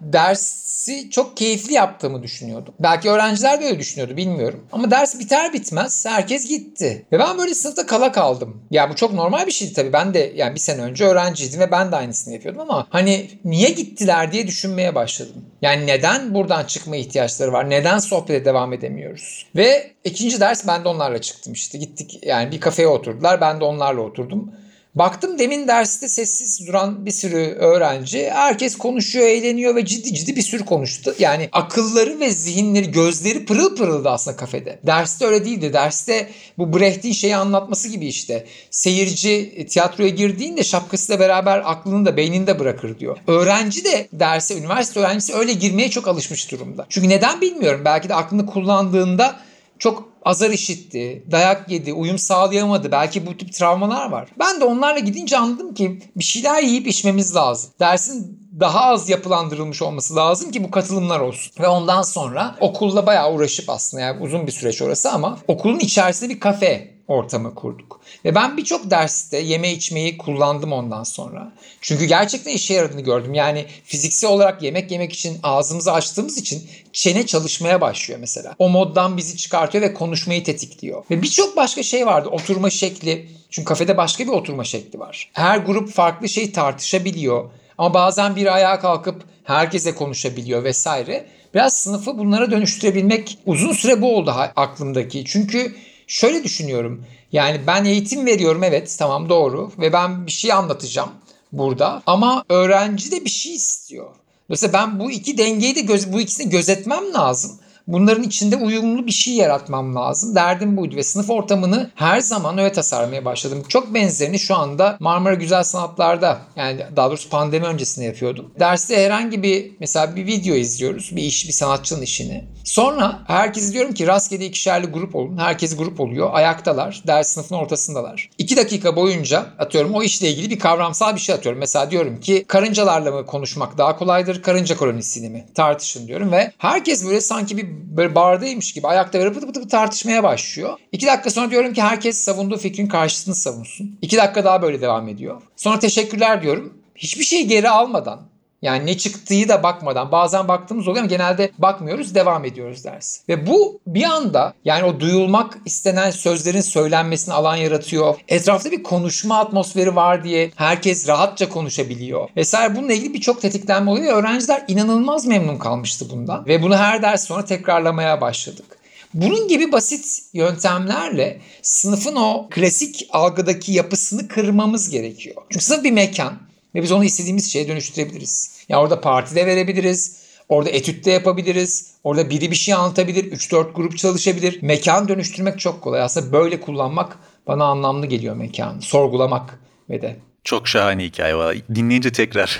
dersi 0.88 1.10
çok 1.10 1.38
keyifli 1.38 1.74
yaptığımı 1.74 2.24
düşünüyordum. 2.24 2.74
Belki 2.80 3.10
öğrenciler 3.10 3.62
de 3.62 3.66
öyle 3.66 3.80
düşünüyordu 3.80 4.18
bilmiyorum. 4.18 4.68
Ama 4.72 4.92
ders 4.92 5.20
biter 5.20 5.54
bitmez 5.54 6.06
herkes 6.06 6.48
gitti. 6.48 7.06
Ve 7.12 7.20
ben 7.20 7.38
böyle 7.38 7.54
sınıfta 7.54 7.86
kala 7.86 8.12
kaldım. 8.12 8.62
Ya 8.72 8.90
bu 8.90 8.96
çok 8.96 9.14
normal 9.14 9.48
bir 9.48 9.52
şeydi 9.52 9.74
tabii. 9.74 9.94
Ben 9.94 10.14
de 10.14 10.34
yani 10.36 10.56
bir 10.56 10.60
sene 10.60 10.82
önce 10.82 11.06
öğrenciydim 11.06 11.60
ve 11.60 11.72
ben 11.72 11.92
de 11.92 11.96
aynısını 11.96 12.34
yapıyordum 12.34 12.62
ama 12.62 12.88
hani 12.90 13.30
niye 13.46 13.70
gittiler 13.70 14.32
diye 14.32 14.48
düşünmeye 14.48 14.96
başladım. 14.96 15.46
Yani 15.62 15.88
neden 15.88 16.34
buradan 16.34 16.64
çıkma 16.66 16.96
ihtiyaçları 16.96 17.52
var? 17.54 17.70
Neden 17.70 18.00
sohbete 18.00 18.46
devam 18.46 18.74
edemiyoruz? 18.74 19.46
Ve 19.56 19.92
ikinci 20.04 20.40
ders 20.40 20.68
ben 20.68 20.84
de 20.84 20.88
onlarla 20.88 21.22
çıktım 21.22 21.54
işte. 21.54 21.78
Gittik 21.78 22.20
yani 22.24 22.52
bir 22.52 22.60
kafeye 22.60 22.88
oturdular. 22.88 23.42
Ben 23.42 23.60
de 23.60 23.64
onlarla 23.64 24.02
oturdum. 24.02 24.52
Baktım 24.96 25.40
demin 25.40 25.68
derste 25.68 26.08
sessiz 26.08 26.68
duran 26.68 27.06
bir 27.06 27.12
sürü 27.12 27.56
öğrenci 27.60 28.30
herkes 28.30 28.76
konuşuyor, 28.76 29.28
eğleniyor 29.28 29.76
ve 29.76 29.86
ciddi 29.86 30.14
ciddi 30.14 30.36
bir 30.36 30.42
sürü 30.42 30.66
konuştu. 30.66 31.16
Yani 31.20 31.50
akılları 31.52 32.20
ve 32.20 32.30
zihinleri, 32.30 32.92
gözleri 32.92 33.46
pırıl 33.46 33.76
pırıldı 33.76 34.10
aslında 34.10 34.38
kafede. 34.38 34.80
Derste 34.86 35.26
öyle 35.26 35.46
değildi. 35.46 35.74
Derste 35.74 36.30
bu 36.58 36.80
Brecht'in 36.80 37.12
şeyi 37.12 37.36
anlatması 37.36 37.90
gibi 37.90 38.06
işte. 38.08 38.46
Seyirci 38.72 39.66
tiyatroya 39.70 40.10
girdiğinde 40.10 40.64
şapkasıyla 40.64 41.20
beraber 41.20 41.62
aklını 41.66 42.06
da 42.06 42.18
beynini 42.18 42.48
de 42.48 42.60
bırakır 42.60 43.00
diyor. 43.00 43.18
Öğrenci 43.28 43.86
de 43.86 44.08
derse, 44.14 44.58
üniversite 44.58 45.00
öğrencisi 45.00 45.34
öyle 45.34 45.54
girmeye 45.54 45.90
çok 45.90 46.08
alışmış 46.08 46.52
durumda. 46.52 46.86
Çünkü 46.90 47.10
neden 47.10 47.42
bilmiyorum. 47.42 47.82
Belki 47.86 48.10
de 48.10 48.16
aklını 48.16 48.46
kullandığında 48.46 49.40
çok 49.80 50.13
azar 50.26 50.50
işitti, 50.50 51.24
dayak 51.32 51.72
yedi, 51.72 51.94
uyum 51.94 52.18
sağlayamadı. 52.18 52.92
Belki 52.92 53.26
bu 53.26 53.38
tip 53.38 53.54
travmalar 53.54 54.10
var. 54.10 54.30
Ben 54.40 54.62
de 54.62 54.66
onlarla 54.66 55.00
gidince 55.00 55.38
anladım 55.38 55.74
ki 55.74 56.02
bir 56.16 56.24
şeyler 56.24 56.64
yiyip 56.64 56.88
içmemiz 56.88 57.36
lazım. 57.36 57.72
Dersin 57.80 58.44
daha 58.60 58.82
az 58.82 59.10
yapılandırılmış 59.10 59.82
olması 59.82 60.16
lazım 60.16 60.52
ki 60.52 60.64
bu 60.64 60.72
katılımlar 60.72 61.20
olsun. 61.20 61.54
Ve 61.60 61.68
ondan 61.68 62.02
sonra 62.02 62.56
okulla 62.60 63.06
bayağı 63.06 63.34
uğraşıp 63.34 63.70
aslında 63.70 64.04
yani 64.04 64.24
uzun 64.24 64.48
bir 64.48 64.52
süreç 64.52 64.82
orası 64.82 65.12
ama 65.12 65.38
okulun 65.48 65.80
içerisinde 65.80 66.34
bir 66.34 66.40
kafe 66.40 66.93
ortamı 67.14 67.56
kurduk. 67.56 68.02
Ve 68.26 68.36
ben 68.36 68.58
birçok 68.58 68.92
derste 68.92 69.38
yeme 69.38 69.72
içmeyi 69.72 70.18
kullandım 70.18 70.72
ondan 70.72 71.04
sonra. 71.04 71.54
Çünkü 71.82 72.06
gerçekten 72.06 72.52
işe 72.52 72.74
yaradığını 72.74 73.02
gördüm. 73.02 73.34
Yani 73.34 73.66
fiziksel 73.84 74.30
olarak 74.30 74.64
yemek 74.64 74.92
yemek 74.92 75.14
için 75.14 75.40
ağzımızı 75.44 75.92
açtığımız 75.92 76.38
için 76.38 76.64
çene 76.94 77.26
çalışmaya 77.26 77.82
başlıyor 77.82 78.20
mesela. 78.20 78.56
O 78.60 78.70
moddan 78.70 79.18
bizi 79.18 79.38
çıkartıyor 79.38 79.84
ve 79.84 79.94
konuşmayı 79.94 80.44
tetikliyor. 80.44 81.04
Ve 81.12 81.22
birçok 81.22 81.58
başka 81.58 81.84
şey 81.84 82.06
vardı. 82.06 82.30
Oturma 82.30 82.70
şekli. 82.70 83.30
Çünkü 83.50 83.66
kafede 83.66 83.98
başka 83.98 84.24
bir 84.24 84.32
oturma 84.32 84.64
şekli 84.64 85.00
var. 85.00 85.30
Her 85.34 85.58
grup 85.58 85.92
farklı 85.92 86.30
şey 86.30 86.52
tartışabiliyor. 86.52 87.50
Ama 87.78 87.94
bazen 87.94 88.36
biri 88.36 88.52
ayağa 88.52 88.80
kalkıp 88.80 89.24
herkese 89.44 89.96
konuşabiliyor 89.96 90.64
vesaire. 90.64 91.26
Biraz 91.54 91.74
sınıfı 91.74 92.18
bunlara 92.18 92.52
dönüştürebilmek 92.52 93.38
uzun 93.46 93.74
süre 93.74 94.02
bu 94.02 94.16
oldu 94.16 94.32
aklımdaki. 94.56 95.26
Çünkü 95.26 95.76
şöyle 96.08 96.44
düşünüyorum. 96.44 97.06
Yani 97.32 97.62
ben 97.68 97.86
eğitim 97.86 98.26
veriyorum 98.26 98.64
evet 98.64 98.96
tamam 99.00 99.30
doğru 99.30 99.72
ve 99.80 99.94
ben 99.94 100.28
bir 100.28 100.32
şey 100.32 100.54
anlatacağım 100.54 101.10
burada 101.52 102.04
ama 102.06 102.44
öğrenci 102.50 103.12
de 103.12 103.26
bir 103.26 103.30
şey 103.30 103.56
istiyor. 103.56 104.10
Mesela 104.50 104.74
ben 104.74 105.00
bu 105.00 105.12
iki 105.12 105.38
dengeyi 105.38 105.76
de 105.76 105.82
göz, 105.82 106.14
bu 106.14 106.22
ikisini 106.22 106.50
gözetmem 106.50 107.14
lazım. 107.14 107.52
Bunların 107.88 108.24
içinde 108.24 108.56
uyumlu 108.56 109.08
bir 109.08 109.12
şey 109.12 109.34
yaratmam 109.34 109.96
lazım. 109.96 110.36
Derdim 110.36 110.78
buydu 110.78 110.96
ve 110.96 111.04
sınıf 111.04 111.30
ortamını 111.30 111.92
her 111.96 112.20
zaman 112.20 112.58
öyle 112.58 112.72
tasarlamaya 112.72 113.26
başladım. 113.26 113.64
Çok 113.68 113.94
benzerini 113.94 114.40
şu 114.40 114.56
anda 114.56 114.98
Marmara 115.00 115.34
Güzel 115.34 115.64
Sanatlar'da 115.64 116.38
yani 116.56 116.82
daha 116.96 117.10
doğrusu 117.10 117.30
pandemi 117.30 117.66
öncesinde 117.66 118.06
yapıyordum. 118.06 118.52
Derste 118.60 119.06
herhangi 119.06 119.44
bir 119.44 119.72
mesela 119.80 120.16
bir 120.16 120.26
video 120.26 120.56
izliyoruz. 120.56 121.16
Bir 121.16 121.24
iş, 121.24 121.48
bir 121.48 121.54
sanatçının 121.54 122.02
işini. 122.02 122.44
Sonra 122.64 123.20
herkes 123.28 123.74
diyorum 123.74 123.94
ki 123.94 124.08
rastgele 124.08 124.46
ikişerli 124.46 124.88
grup 124.88 125.16
olun. 125.16 125.38
Herkes 125.38 125.78
grup 125.78 126.00
oluyor. 126.00 126.30
Ayaktalar. 126.34 127.04
Ders 127.08 127.28
sınıfın 127.28 127.56
ortasındalar. 127.56 128.30
İki 128.38 128.58
dakika 128.58 128.96
boyunca 128.96 129.46
atıyorum 129.60 129.94
o 129.94 130.04
işle 130.04 130.30
ilgili 130.30 130.50
bir 130.50 130.60
kavramsal 130.60 131.16
bir 131.16 131.20
şey 131.22 131.36
atıyorum. 131.36 131.60
Mesela 131.60 131.92
diyorum 131.92 132.20
ki 132.20 132.46
karıncalarla 132.48 133.12
mı 133.12 133.26
konuşmak 133.26 133.78
daha 133.78 133.98
kolaydır? 133.98 134.42
Karınca 134.42 134.78
kolonisiyle 134.78 135.30
mi? 135.30 135.46
Tartışın 135.56 136.08
diyorum 136.08 136.32
ve 136.32 136.52
herkes 136.58 137.06
böyle 137.06 137.22
sanki 137.22 137.58
bir 137.58 137.73
böyle 137.98 138.16
bardaymış 138.16 138.74
gibi 138.74 138.88
ayakta 138.88 139.20
böyle 139.20 139.34
pıtı 139.34 139.48
pıtı 139.48 139.60
pıtı 139.60 139.72
tartışmaya 139.72 140.24
başlıyor. 140.24 140.78
İki 140.92 141.08
dakika 141.08 141.30
sonra 141.30 141.52
diyorum 141.52 141.74
ki 141.74 141.82
herkes 141.82 142.18
savunduğu 142.18 142.58
fikrin 142.58 142.88
karşısını 142.88 143.36
savunsun. 143.36 143.98
İki 144.02 144.18
dakika 144.18 144.44
daha 144.44 144.62
böyle 144.62 144.82
devam 144.82 145.08
ediyor. 145.08 145.42
Sonra 145.56 145.80
teşekkürler 145.80 146.42
diyorum. 146.42 146.74
Hiçbir 146.96 147.24
şey 147.24 147.48
geri 147.48 147.70
almadan 147.70 148.33
yani 148.64 148.86
ne 148.86 148.98
çıktığı 148.98 149.50
da 149.50 149.64
bakmadan 149.64 150.12
bazen 150.12 150.48
baktığımız 150.48 150.88
oluyor 150.88 151.04
ama 151.04 151.10
genelde 151.10 151.52
bakmıyoruz 151.58 152.16
devam 152.16 152.46
ediyoruz 152.46 152.84
ders. 152.84 153.20
Ve 153.30 153.48
bu 153.48 153.80
bir 153.88 154.04
anda 154.04 154.54
yani 154.66 154.84
o 154.84 155.00
duyulmak 155.00 155.58
istenen 155.66 156.12
sözlerin 156.12 156.62
söylenmesine 156.62 157.34
alan 157.34 157.56
yaratıyor. 157.56 158.16
Etrafta 158.28 158.72
bir 158.72 158.84
konuşma 158.84 159.40
atmosferi 159.40 159.96
var 159.96 160.24
diye 160.24 160.52
herkes 160.56 161.08
rahatça 161.08 161.50
konuşabiliyor. 161.50 162.30
Vesaire 162.38 162.76
bununla 162.76 162.94
ilgili 162.94 163.14
birçok 163.14 163.42
tetiklenme 163.42 163.92
oluyor 163.92 164.18
öğrenciler 164.18 164.64
inanılmaz 164.68 165.26
memnun 165.26 165.58
kalmıştı 165.58 166.06
bundan. 166.12 166.46
Ve 166.48 166.62
bunu 166.62 166.78
her 166.78 167.02
ders 167.02 167.28
sonra 167.28 167.46
tekrarlamaya 167.46 168.22
başladık. 168.22 168.66
Bunun 169.14 169.48
gibi 169.48 169.72
basit 169.72 170.06
yöntemlerle 170.34 171.42
sınıfın 171.62 172.16
o 172.16 172.48
klasik 172.52 173.08
algıdaki 173.10 173.72
yapısını 173.72 174.28
kırmamız 174.28 174.90
gerekiyor. 174.90 175.36
Çünkü 175.50 175.66
sınıf 175.66 175.84
bir 175.84 175.92
mekan 175.92 176.53
ve 176.76 176.82
biz 176.82 176.92
onu 176.92 177.06
istediğimiz 177.06 177.52
şeye 177.52 177.68
dönüştürebiliriz. 177.68 178.66
Yani 178.70 178.82
orada 178.82 179.02
partide 179.02 179.46
verebiliriz. 179.46 180.24
Orada 180.50 180.70
etütte 180.70 181.12
yapabiliriz. 181.12 181.94
Orada 182.04 182.30
biri 182.30 182.52
bir 182.52 182.56
şey 182.56 182.74
anlatabilir. 182.74 183.32
3-4 183.32 183.74
grup 183.74 183.98
çalışabilir. 183.98 184.60
Mekan 184.62 185.08
dönüştürmek 185.08 185.60
çok 185.60 185.82
kolay. 185.82 186.02
Aslında 186.02 186.32
böyle 186.32 186.62
kullanmak 186.62 187.20
bana 187.48 187.66
anlamlı 187.66 188.06
geliyor 188.06 188.36
mekanı. 188.36 188.82
Sorgulamak 188.82 189.60
ve 189.90 190.02
de. 190.02 190.16
Çok 190.44 190.68
şahane 190.68 191.06
hikaye 191.06 191.36
var. 191.36 191.58
Dinleyince 191.76 192.12
tekrar 192.12 192.60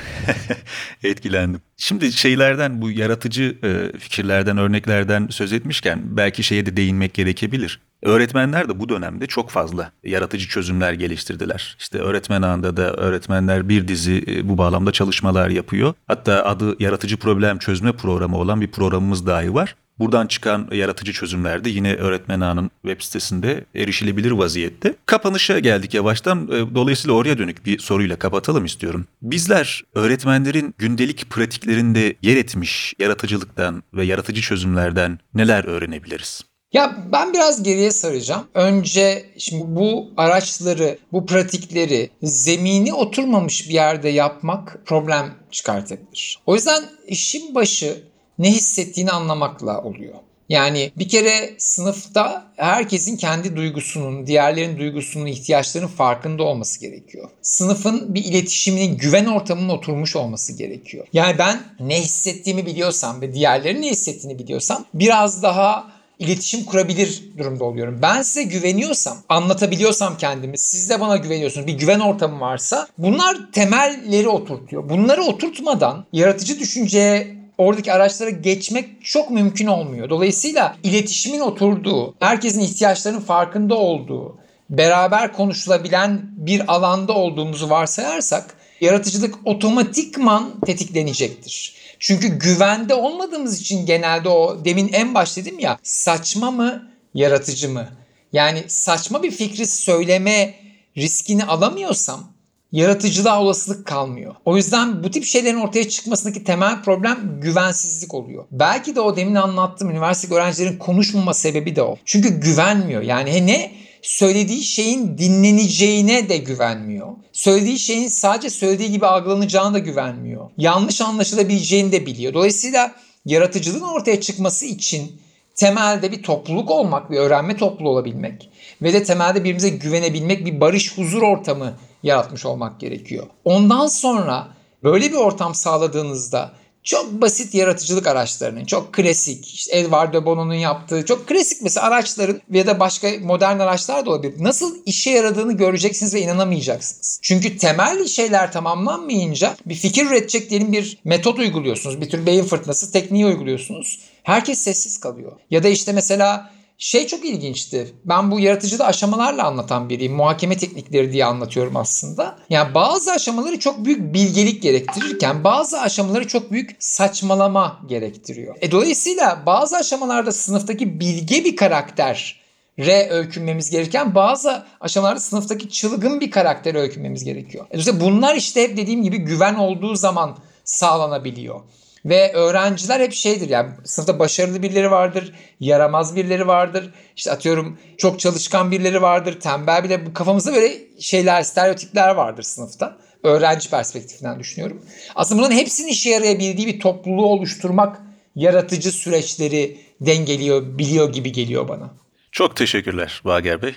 etkilendim. 1.04 1.62
Şimdi 1.78 2.12
şeylerden 2.12 2.82
bu 2.82 2.92
yaratıcı 2.92 3.58
e, 3.64 3.98
fikirlerden, 3.98 4.58
örneklerden 4.58 5.28
söz 5.32 5.54
etmişken 5.54 6.02
belki 6.04 6.44
şeye 6.44 6.66
de 6.66 6.78
değinmek 6.78 7.14
gerekebilir. 7.14 7.80
Öğretmenler 8.04 8.70
de 8.70 8.80
bu 8.80 8.90
dönemde 8.90 9.28
çok 9.28 9.50
fazla 9.50 9.92
yaratıcı 10.04 10.48
çözümler 10.48 10.94
geliştirdiler. 10.94 11.76
İşte 11.80 11.98
öğretmen 11.98 12.42
ağında 12.42 12.78
da 12.78 12.94
öğretmenler 12.94 13.70
bir 13.70 13.88
dizi 13.88 14.24
e, 14.28 14.50
bu 14.50 14.58
bağlamda 14.58 14.92
çalışmalar 14.92 15.50
yapıyor. 15.50 15.94
Hatta 16.08 16.46
adı 16.46 16.84
yaratıcı 16.84 17.18
problem 17.18 17.58
çözme 17.58 17.92
programı 17.92 18.38
olan 18.38 18.62
bir 18.62 18.72
programımız 18.72 19.28
dahi 19.28 19.54
var. 19.54 19.76
Buradan 20.00 20.28
çıkan 20.28 20.68
yaratıcı 20.72 21.14
çözümler 21.14 21.64
de 21.64 21.70
yine 21.70 21.96
öğretmen 21.96 22.42
ağının 22.42 22.72
web 22.82 23.02
sitesinde 23.02 23.66
erişilebilir 23.76 24.32
vaziyette. 24.32 24.96
Kapanışa 25.06 25.60
geldik 25.60 25.94
yavaştan. 25.94 26.48
E, 26.48 26.76
dolayısıyla 26.76 27.16
oraya 27.16 27.38
dönük 27.38 27.66
bir 27.66 27.80
soruyla 27.80 28.16
kapatalım 28.16 28.66
istiyorum. 28.66 29.08
Bizler 29.22 29.84
öğretmenlerin 29.96 30.76
gündelik 30.78 31.30
pratiklerinde 31.30 32.16
yer 32.22 32.38
etmiş 32.38 32.94
yaratıcılıktan 33.00 33.84
ve 33.94 34.06
yaratıcı 34.06 34.42
çözümlerden 34.42 35.20
neler 35.34 35.66
öğrenebiliriz? 35.66 36.44
Ya 36.74 36.96
ben 37.12 37.34
biraz 37.34 37.64
geriye 37.64 37.92
saracağım. 37.92 38.44
Önce 38.54 39.26
şimdi 39.38 39.64
bu 39.68 40.14
araçları, 40.18 40.98
bu 41.12 41.26
pratikleri 41.26 42.10
zemini 42.24 42.94
oturmamış 42.94 43.70
bir 43.70 43.74
yerde 43.74 44.10
yapmak 44.10 44.80
problem 44.86 45.34
çıkartabilir. 45.52 46.40
O 46.46 46.56
yüzden 46.56 46.84
işin 47.08 47.56
başı 47.56 48.04
ne 48.40 48.52
hissettiğini 48.52 49.12
anlamakla 49.12 49.82
oluyor. 49.82 50.14
Yani 50.50 50.92
bir 50.98 51.10
kere 51.10 51.56
sınıfta 51.58 52.52
herkesin 52.56 53.18
kendi 53.18 53.56
duygusunun, 53.56 54.28
diğerlerin 54.28 54.78
duygusunun, 54.78 55.26
ihtiyaçlarının 55.26 55.90
farkında 55.90 56.44
olması 56.44 56.80
gerekiyor. 56.80 57.30
Sınıfın 57.42 58.16
bir 58.16 58.26
iletişiminin, 58.26 58.98
güven 58.98 59.26
ortamının 59.26 59.70
oturmuş 59.70 60.16
olması 60.16 60.54
gerekiyor. 60.54 61.08
Yani 61.14 61.38
ben 61.38 61.60
ne 61.80 62.02
hissettiğimi 62.02 62.66
biliyorsam 62.66 63.22
ve 63.22 63.34
diğerlerinin 63.34 63.82
ne 63.82 63.90
hissettiğini 63.90 64.40
biliyorsam 64.40 64.86
biraz 64.94 65.44
daha 65.44 65.92
iletişim 66.20 66.64
kurabilir 66.66 67.24
durumda 67.38 67.64
oluyorum. 67.64 68.00
Ben 68.02 68.22
size 68.22 68.44
güveniyorsam, 68.44 69.18
anlatabiliyorsam 69.30 70.18
kendimi, 70.18 70.58
siz 70.58 70.90
de 70.90 71.00
bana 71.00 71.18
güveniyorsunuz, 71.18 71.68
bir 71.68 71.74
güven 71.74 72.00
ortamı 72.00 72.40
varsa 72.40 72.88
bunlar 72.98 73.52
temelleri 73.52 74.28
oturtuyor. 74.28 74.90
Bunları 74.90 75.24
oturtmadan 75.24 76.06
yaratıcı 76.14 76.60
düşünceye 76.60 77.43
oradaki 77.58 77.94
araçlara 77.94 78.30
geçmek 78.30 79.06
çok 79.06 79.32
mümkün 79.32 79.68
olmuyor. 79.68 80.10
Dolayısıyla 80.10 80.76
iletişimin 80.84 81.40
oturduğu, 81.40 82.16
herkesin 82.20 82.60
ihtiyaçlarının 82.60 83.20
farkında 83.20 83.76
olduğu, 83.76 84.38
beraber 84.70 85.34
konuşulabilen 85.34 86.22
bir 86.38 86.74
alanda 86.74 87.14
olduğumuzu 87.14 87.70
varsayarsak 87.70 88.56
yaratıcılık 88.82 89.36
otomatikman 89.46 90.60
tetiklenecektir. 90.66 91.76
Çünkü 92.00 92.28
güvende 92.28 92.94
olmadığımız 92.94 93.62
için 93.62 93.86
genelde 93.86 94.30
o 94.30 94.66
demin 94.66 94.94
en 94.94 95.14
baş 95.14 95.38
dedim 95.38 95.60
ya 95.60 95.80
saçma 95.84 96.52
mı 96.52 96.92
yaratıcı 97.14 97.70
mı? 97.70 97.88
Yani 98.34 98.64
saçma 98.68 99.24
bir 99.24 99.32
fikri 99.32 99.68
söyleme 99.68 100.54
riskini 100.98 101.44
alamıyorsam 101.44 102.33
yaratıcılığa 102.74 103.42
olasılık 103.42 103.88
kalmıyor. 103.88 104.36
O 104.46 104.58
yüzden 104.58 105.04
bu 105.04 105.12
tip 105.12 105.26
şeylerin 105.26 105.60
ortaya 105.60 105.90
çıkmasındaki 105.90 106.44
temel 106.44 106.82
problem 106.82 107.40
güvensizlik 107.42 108.14
oluyor. 108.14 108.46
Belki 108.52 108.96
de 108.96 109.02
o 109.02 109.16
demin 109.16 109.36
anlattığım 109.36 109.90
üniversite 109.90 110.36
öğrencilerin 110.36 110.78
konuşmama 110.78 111.34
sebebi 111.34 111.76
de 111.76 111.82
o. 111.82 111.98
Çünkü 112.06 112.40
güvenmiyor. 112.40 113.02
Yani 113.02 113.48
ne 113.48 113.72
söylediği 114.02 114.64
şeyin 114.64 115.18
dinleneceğine 115.18 116.30
de 116.30 116.38
güvenmiyor. 116.38 117.08
Söylediği 117.32 117.80
şeyin 117.80 118.08
sadece 118.08 118.50
söylediği 118.50 118.92
gibi 118.92 119.06
algılanacağına 119.06 119.74
da 119.74 119.80
güvenmiyor. 119.80 120.50
Yanlış 120.58 121.02
anlaşılabileceğini 121.02 121.92
de 121.92 122.06
biliyor. 122.06 122.34
Dolayısıyla 122.34 122.92
yaratıcılığın 123.26 123.82
ortaya 123.82 124.22
çıkması 124.22 124.66
için 124.66 125.22
temelde 125.56 126.12
bir 126.12 126.24
topluluk 126.24 126.72
olmak, 126.72 127.12
bir 127.12 127.18
öğrenme 127.18 127.58
topluluğu 127.58 127.90
olabilmek 127.90 128.50
ve 128.82 128.94
de 128.94 129.04
temelde 129.04 129.40
birbirimize 129.40 129.70
güvenebilmek, 129.70 130.46
bir 130.46 130.62
barış 130.62 130.98
huzur 130.98 131.22
ortamı 131.22 131.74
yaratmış 132.04 132.46
olmak 132.46 132.80
gerekiyor. 132.80 133.28
Ondan 133.46 133.88
sonra 133.88 134.48
böyle 134.84 135.12
bir 135.12 135.18
ortam 135.18 135.56
sağladığınızda 135.56 136.52
çok 136.84 137.22
basit 137.22 137.54
yaratıcılık 137.54 138.08
araçlarının, 138.08 138.66
çok 138.66 138.94
klasik, 138.94 139.54
işte 139.54 139.78
Edward 139.78 140.26
Bono'nun 140.26 140.54
yaptığı 140.54 141.06
çok 141.06 141.28
klasik 141.28 141.62
mesela 141.62 141.88
araçların 141.88 142.42
ya 142.52 142.68
da 142.68 142.80
başka 142.80 143.08
modern 143.22 143.60
araçlar 143.60 144.06
da 144.06 144.10
olabilir. 144.10 144.34
Nasıl 144.40 144.76
işe 144.86 145.12
yaradığını 145.12 145.54
göreceksiniz 145.54 146.14
ve 146.14 146.22
inanamayacaksınız. 146.22 147.20
Çünkü 147.22 147.58
temel 147.58 148.06
şeyler 148.06 148.52
tamamlanmayınca 148.52 149.56
bir 149.66 149.76
fikir 149.76 150.06
üretecek 150.06 150.50
diyelim 150.50 150.72
bir 150.72 150.98
metot 151.04 151.40
uyguluyorsunuz. 151.40 152.02
Bir 152.02 152.10
tür 152.10 152.26
beyin 152.26 152.44
fırtınası 152.44 152.92
tekniği 152.92 153.26
uyguluyorsunuz. 153.26 154.00
Herkes 154.24 154.60
sessiz 154.60 155.00
kalıyor. 155.00 155.32
Ya 155.52 155.64
da 155.64 155.68
işte 155.68 155.92
mesela 155.92 156.52
şey 156.84 157.08
çok 157.08 157.26
ilginçti. 157.26 157.94
Ben 158.06 158.32
bu 158.32 158.40
yaratıcıda 158.40 158.86
aşamalarla 158.86 159.44
anlatan 159.44 159.90
biriyim. 159.90 160.14
Muhakeme 160.14 160.58
teknikleri 160.58 161.14
diye 161.14 161.26
anlatıyorum 161.26 161.78
aslında. 161.78 162.36
Yani 162.50 162.74
bazı 162.76 163.12
aşamaları 163.12 163.60
çok 163.60 163.86
büyük 163.86 164.14
bilgelik 164.14 164.62
gerektirirken 164.62 165.44
bazı 165.44 165.82
aşamaları 165.82 166.28
çok 166.28 166.52
büyük 166.52 166.76
saçmalama 166.80 167.80
gerektiriyor. 167.88 168.56
E 168.62 168.72
dolayısıyla 168.72 169.44
bazı 169.46 169.78
aşamalarda 169.78 170.32
sınıftaki 170.32 171.00
bilge 171.00 171.46
bir 171.46 171.56
karakter 171.56 172.42
re 172.80 173.10
öykünmemiz 173.10 173.70
gereken 173.70 174.16
bazı 174.16 174.66
aşamalarda 174.82 175.20
sınıftaki 175.20 175.70
çılgın 175.70 176.22
bir 176.22 176.32
karaktere 176.32 176.80
öykünmemiz 176.80 177.24
gerekiyor. 177.24 177.66
E, 177.72 178.00
bunlar 178.02 178.36
işte 178.36 178.64
hep 178.64 178.78
dediğim 178.78 179.04
gibi 179.04 179.18
güven 179.18 179.56
olduğu 179.56 179.96
zaman 179.96 180.38
sağlanabiliyor. 180.64 181.62
Ve 182.06 182.34
öğrenciler 182.34 183.00
hep 183.00 183.14
şeydir 183.14 183.50
yani 183.50 183.72
sınıfta 183.84 184.20
başarılı 184.20 184.62
birileri 184.64 184.92
vardır, 184.92 185.34
yaramaz 185.60 186.16
birileri 186.16 186.48
vardır. 186.48 186.94
İşte 187.16 187.32
atıyorum 187.32 187.80
çok 187.98 188.20
çalışkan 188.20 188.72
birileri 188.72 189.02
vardır, 189.02 189.40
tembel 189.40 189.84
bile 189.84 190.06
bu 190.06 190.14
kafamızda 190.14 190.54
böyle 190.54 190.74
şeyler, 191.00 191.44
stereotipler 191.44 192.16
vardır 192.16 192.44
sınıfta. 192.44 192.98
Öğrenci 193.24 193.70
perspektifinden 193.70 194.40
düşünüyorum. 194.40 194.86
Aslında 195.16 195.40
bunların 195.42 195.56
hepsinin 195.56 195.88
işe 195.88 196.10
yarayabildiği 196.10 196.68
bir 196.68 196.80
topluluğu 196.80 197.26
oluşturmak 197.26 198.02
yaratıcı 198.36 198.92
süreçleri 198.92 199.78
dengeliyor, 200.02 200.78
biliyor 200.78 201.14
gibi 201.14 201.32
geliyor 201.32 201.68
bana. 201.68 201.94
Çok 202.32 202.56
teşekkürler 202.56 203.22
Bager 203.26 203.62
Bey. 203.62 203.74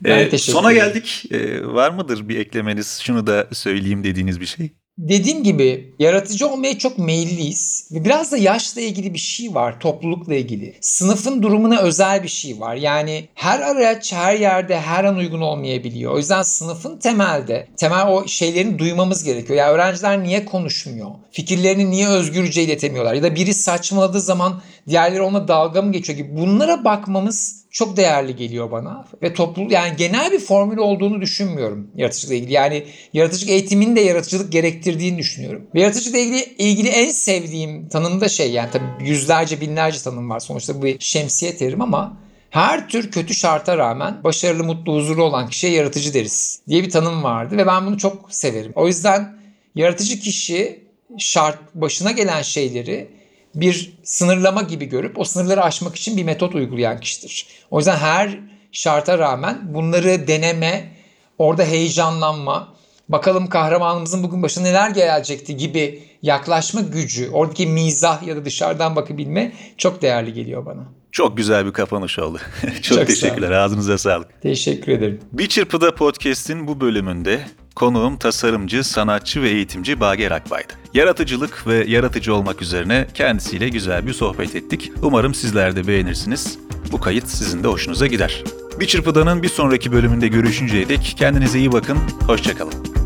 Ben 0.00 0.28
Ee, 0.32 0.38
sona 0.38 0.72
geldik. 0.72 1.24
Ee, 1.30 1.66
var 1.66 1.90
mıdır 1.90 2.28
bir 2.28 2.38
eklemeniz? 2.38 3.00
Şunu 3.02 3.26
da 3.26 3.46
söyleyeyim 3.52 4.04
dediğiniz 4.04 4.40
bir 4.40 4.46
şey. 4.46 4.70
Dediğim 4.98 5.44
gibi 5.44 5.94
yaratıcı 5.98 6.48
olmaya 6.48 6.78
çok 6.78 6.98
meyilliyiz. 6.98 7.88
Ve 7.92 8.04
biraz 8.04 8.32
da 8.32 8.36
yaşla 8.36 8.80
ilgili 8.80 9.14
bir 9.14 9.18
şey 9.18 9.54
var, 9.54 9.80
toplulukla 9.80 10.34
ilgili. 10.34 10.74
Sınıfın 10.80 11.42
durumuna 11.42 11.80
özel 11.80 12.22
bir 12.22 12.28
şey 12.28 12.60
var. 12.60 12.74
Yani 12.74 13.28
her 13.34 13.60
araç 13.60 14.12
her 14.12 14.34
yerde 14.34 14.80
her 14.80 15.04
an 15.04 15.16
uygun 15.16 15.40
olmayabiliyor. 15.40 16.12
O 16.12 16.18
yüzden 16.18 16.42
sınıfın 16.42 16.98
temelde, 16.98 17.68
temel 17.76 18.06
o 18.08 18.26
şeylerini 18.26 18.78
duymamız 18.78 19.24
gerekiyor. 19.24 19.58
Yani 19.58 19.72
öğrenciler 19.72 20.22
niye 20.22 20.44
konuşmuyor? 20.44 21.10
Fikirlerini 21.32 21.90
niye 21.90 22.08
özgürce 22.08 22.62
iletemiyorlar? 22.62 23.14
Ya 23.14 23.22
da 23.22 23.34
biri 23.34 23.54
saçmaladığı 23.54 24.20
zaman 24.20 24.62
diğerleri 24.88 25.22
ona 25.22 25.48
dalga 25.48 25.82
mı 25.82 25.92
geçiyor 25.92 26.18
gibi. 26.18 26.36
Bunlara 26.36 26.84
bakmamız 26.84 27.64
çok 27.78 27.96
değerli 27.96 28.36
geliyor 28.36 28.70
bana. 28.70 29.04
Ve 29.22 29.34
toplu 29.34 29.66
yani 29.70 29.96
genel 29.96 30.32
bir 30.32 30.38
formül 30.38 30.78
olduğunu 30.78 31.20
düşünmüyorum 31.20 31.90
yaratıcılıkla 31.96 32.34
ilgili. 32.34 32.52
Yani 32.52 32.84
yaratıcılık 33.12 33.50
eğitimin 33.50 33.96
de 33.96 34.00
yaratıcılık 34.00 34.52
gerektirdiğini 34.52 35.18
düşünüyorum. 35.18 35.66
Ve 35.74 35.80
yaratıcılıkla 35.80 36.18
ilgili, 36.18 36.44
ilgili 36.58 36.88
en 36.88 37.10
sevdiğim 37.10 37.88
tanım 37.88 38.20
da 38.20 38.28
şey 38.28 38.50
yani 38.52 38.70
tabii 38.72 39.08
yüzlerce 39.08 39.60
binlerce 39.60 40.02
tanım 40.02 40.30
var. 40.30 40.40
Sonuçta 40.40 40.78
bu 40.78 40.82
bir 40.82 40.96
şemsiye 41.00 41.56
terim 41.56 41.80
ama 41.80 42.16
her 42.50 42.88
tür 42.88 43.10
kötü 43.10 43.34
şarta 43.34 43.78
rağmen 43.78 44.24
başarılı, 44.24 44.64
mutlu, 44.64 44.94
huzurlu 44.94 45.22
olan 45.22 45.48
kişiye 45.48 45.72
yaratıcı 45.72 46.14
deriz 46.14 46.62
diye 46.68 46.82
bir 46.82 46.90
tanım 46.90 47.22
vardı 47.22 47.56
ve 47.56 47.66
ben 47.66 47.86
bunu 47.86 47.98
çok 47.98 48.34
severim. 48.34 48.72
O 48.74 48.86
yüzden 48.86 49.38
yaratıcı 49.74 50.20
kişi 50.20 50.84
şart 51.18 51.74
başına 51.74 52.10
gelen 52.10 52.42
şeyleri 52.42 53.17
bir 53.54 53.92
sınırlama 54.02 54.62
gibi 54.62 54.84
görüp 54.84 55.18
o 55.18 55.24
sınırları 55.24 55.62
aşmak 55.62 55.96
için 55.96 56.16
bir 56.16 56.24
metot 56.24 56.54
uygulayan 56.54 57.00
kişidir. 57.00 57.46
O 57.70 57.78
yüzden 57.78 57.96
her 57.96 58.38
şarta 58.72 59.18
rağmen 59.18 59.74
bunları 59.74 60.28
deneme, 60.28 60.92
orada 61.38 61.64
heyecanlanma, 61.64 62.74
bakalım 63.08 63.46
kahramanımızın 63.46 64.22
bugün 64.22 64.42
başına 64.42 64.64
neler 64.64 64.90
gelecekti 64.90 65.56
gibi 65.56 66.02
yaklaşma 66.22 66.80
gücü, 66.80 67.30
oradaki 67.30 67.66
mizah 67.66 68.26
ya 68.26 68.36
da 68.36 68.44
dışarıdan 68.44 68.96
bakabilme 68.96 69.52
çok 69.76 70.02
değerli 70.02 70.32
geliyor 70.32 70.66
bana. 70.66 70.98
Çok 71.12 71.36
güzel 71.36 71.66
bir 71.66 71.72
kapanış 71.72 72.18
oldu. 72.18 72.38
Çok, 72.62 72.82
Çok 72.82 72.98
sağ 72.98 73.04
teşekkürler. 73.04 73.50
Ağzınıza 73.50 73.98
sağlık. 73.98 74.42
Teşekkür 74.42 74.92
ederim. 74.92 75.20
Bir 75.32 75.48
Çırpıda 75.48 75.94
Podcast'in 75.94 76.66
bu 76.68 76.80
bölümünde 76.80 77.40
konuğum 77.78 78.16
tasarımcı, 78.16 78.84
sanatçı 78.84 79.42
ve 79.42 79.50
eğitimci 79.50 80.00
Bager 80.00 80.30
Akbay'dı. 80.30 80.72
Yaratıcılık 80.94 81.66
ve 81.66 81.84
yaratıcı 81.86 82.34
olmak 82.34 82.62
üzerine 82.62 83.06
kendisiyle 83.14 83.68
güzel 83.68 84.06
bir 84.06 84.12
sohbet 84.12 84.56
ettik. 84.56 84.92
Umarım 85.02 85.34
sizler 85.34 85.76
de 85.76 85.86
beğenirsiniz. 85.86 86.58
Bu 86.92 87.00
kayıt 87.00 87.28
sizin 87.28 87.64
de 87.64 87.68
hoşunuza 87.68 88.06
gider. 88.06 88.44
Bir 88.80 88.86
Çırpıda'nın 88.86 89.42
bir 89.42 89.48
sonraki 89.48 89.92
bölümünde 89.92 90.28
görüşünceye 90.28 90.88
dek 90.88 91.14
kendinize 91.18 91.58
iyi 91.58 91.72
bakın, 91.72 91.98
hoşçakalın. 92.26 92.97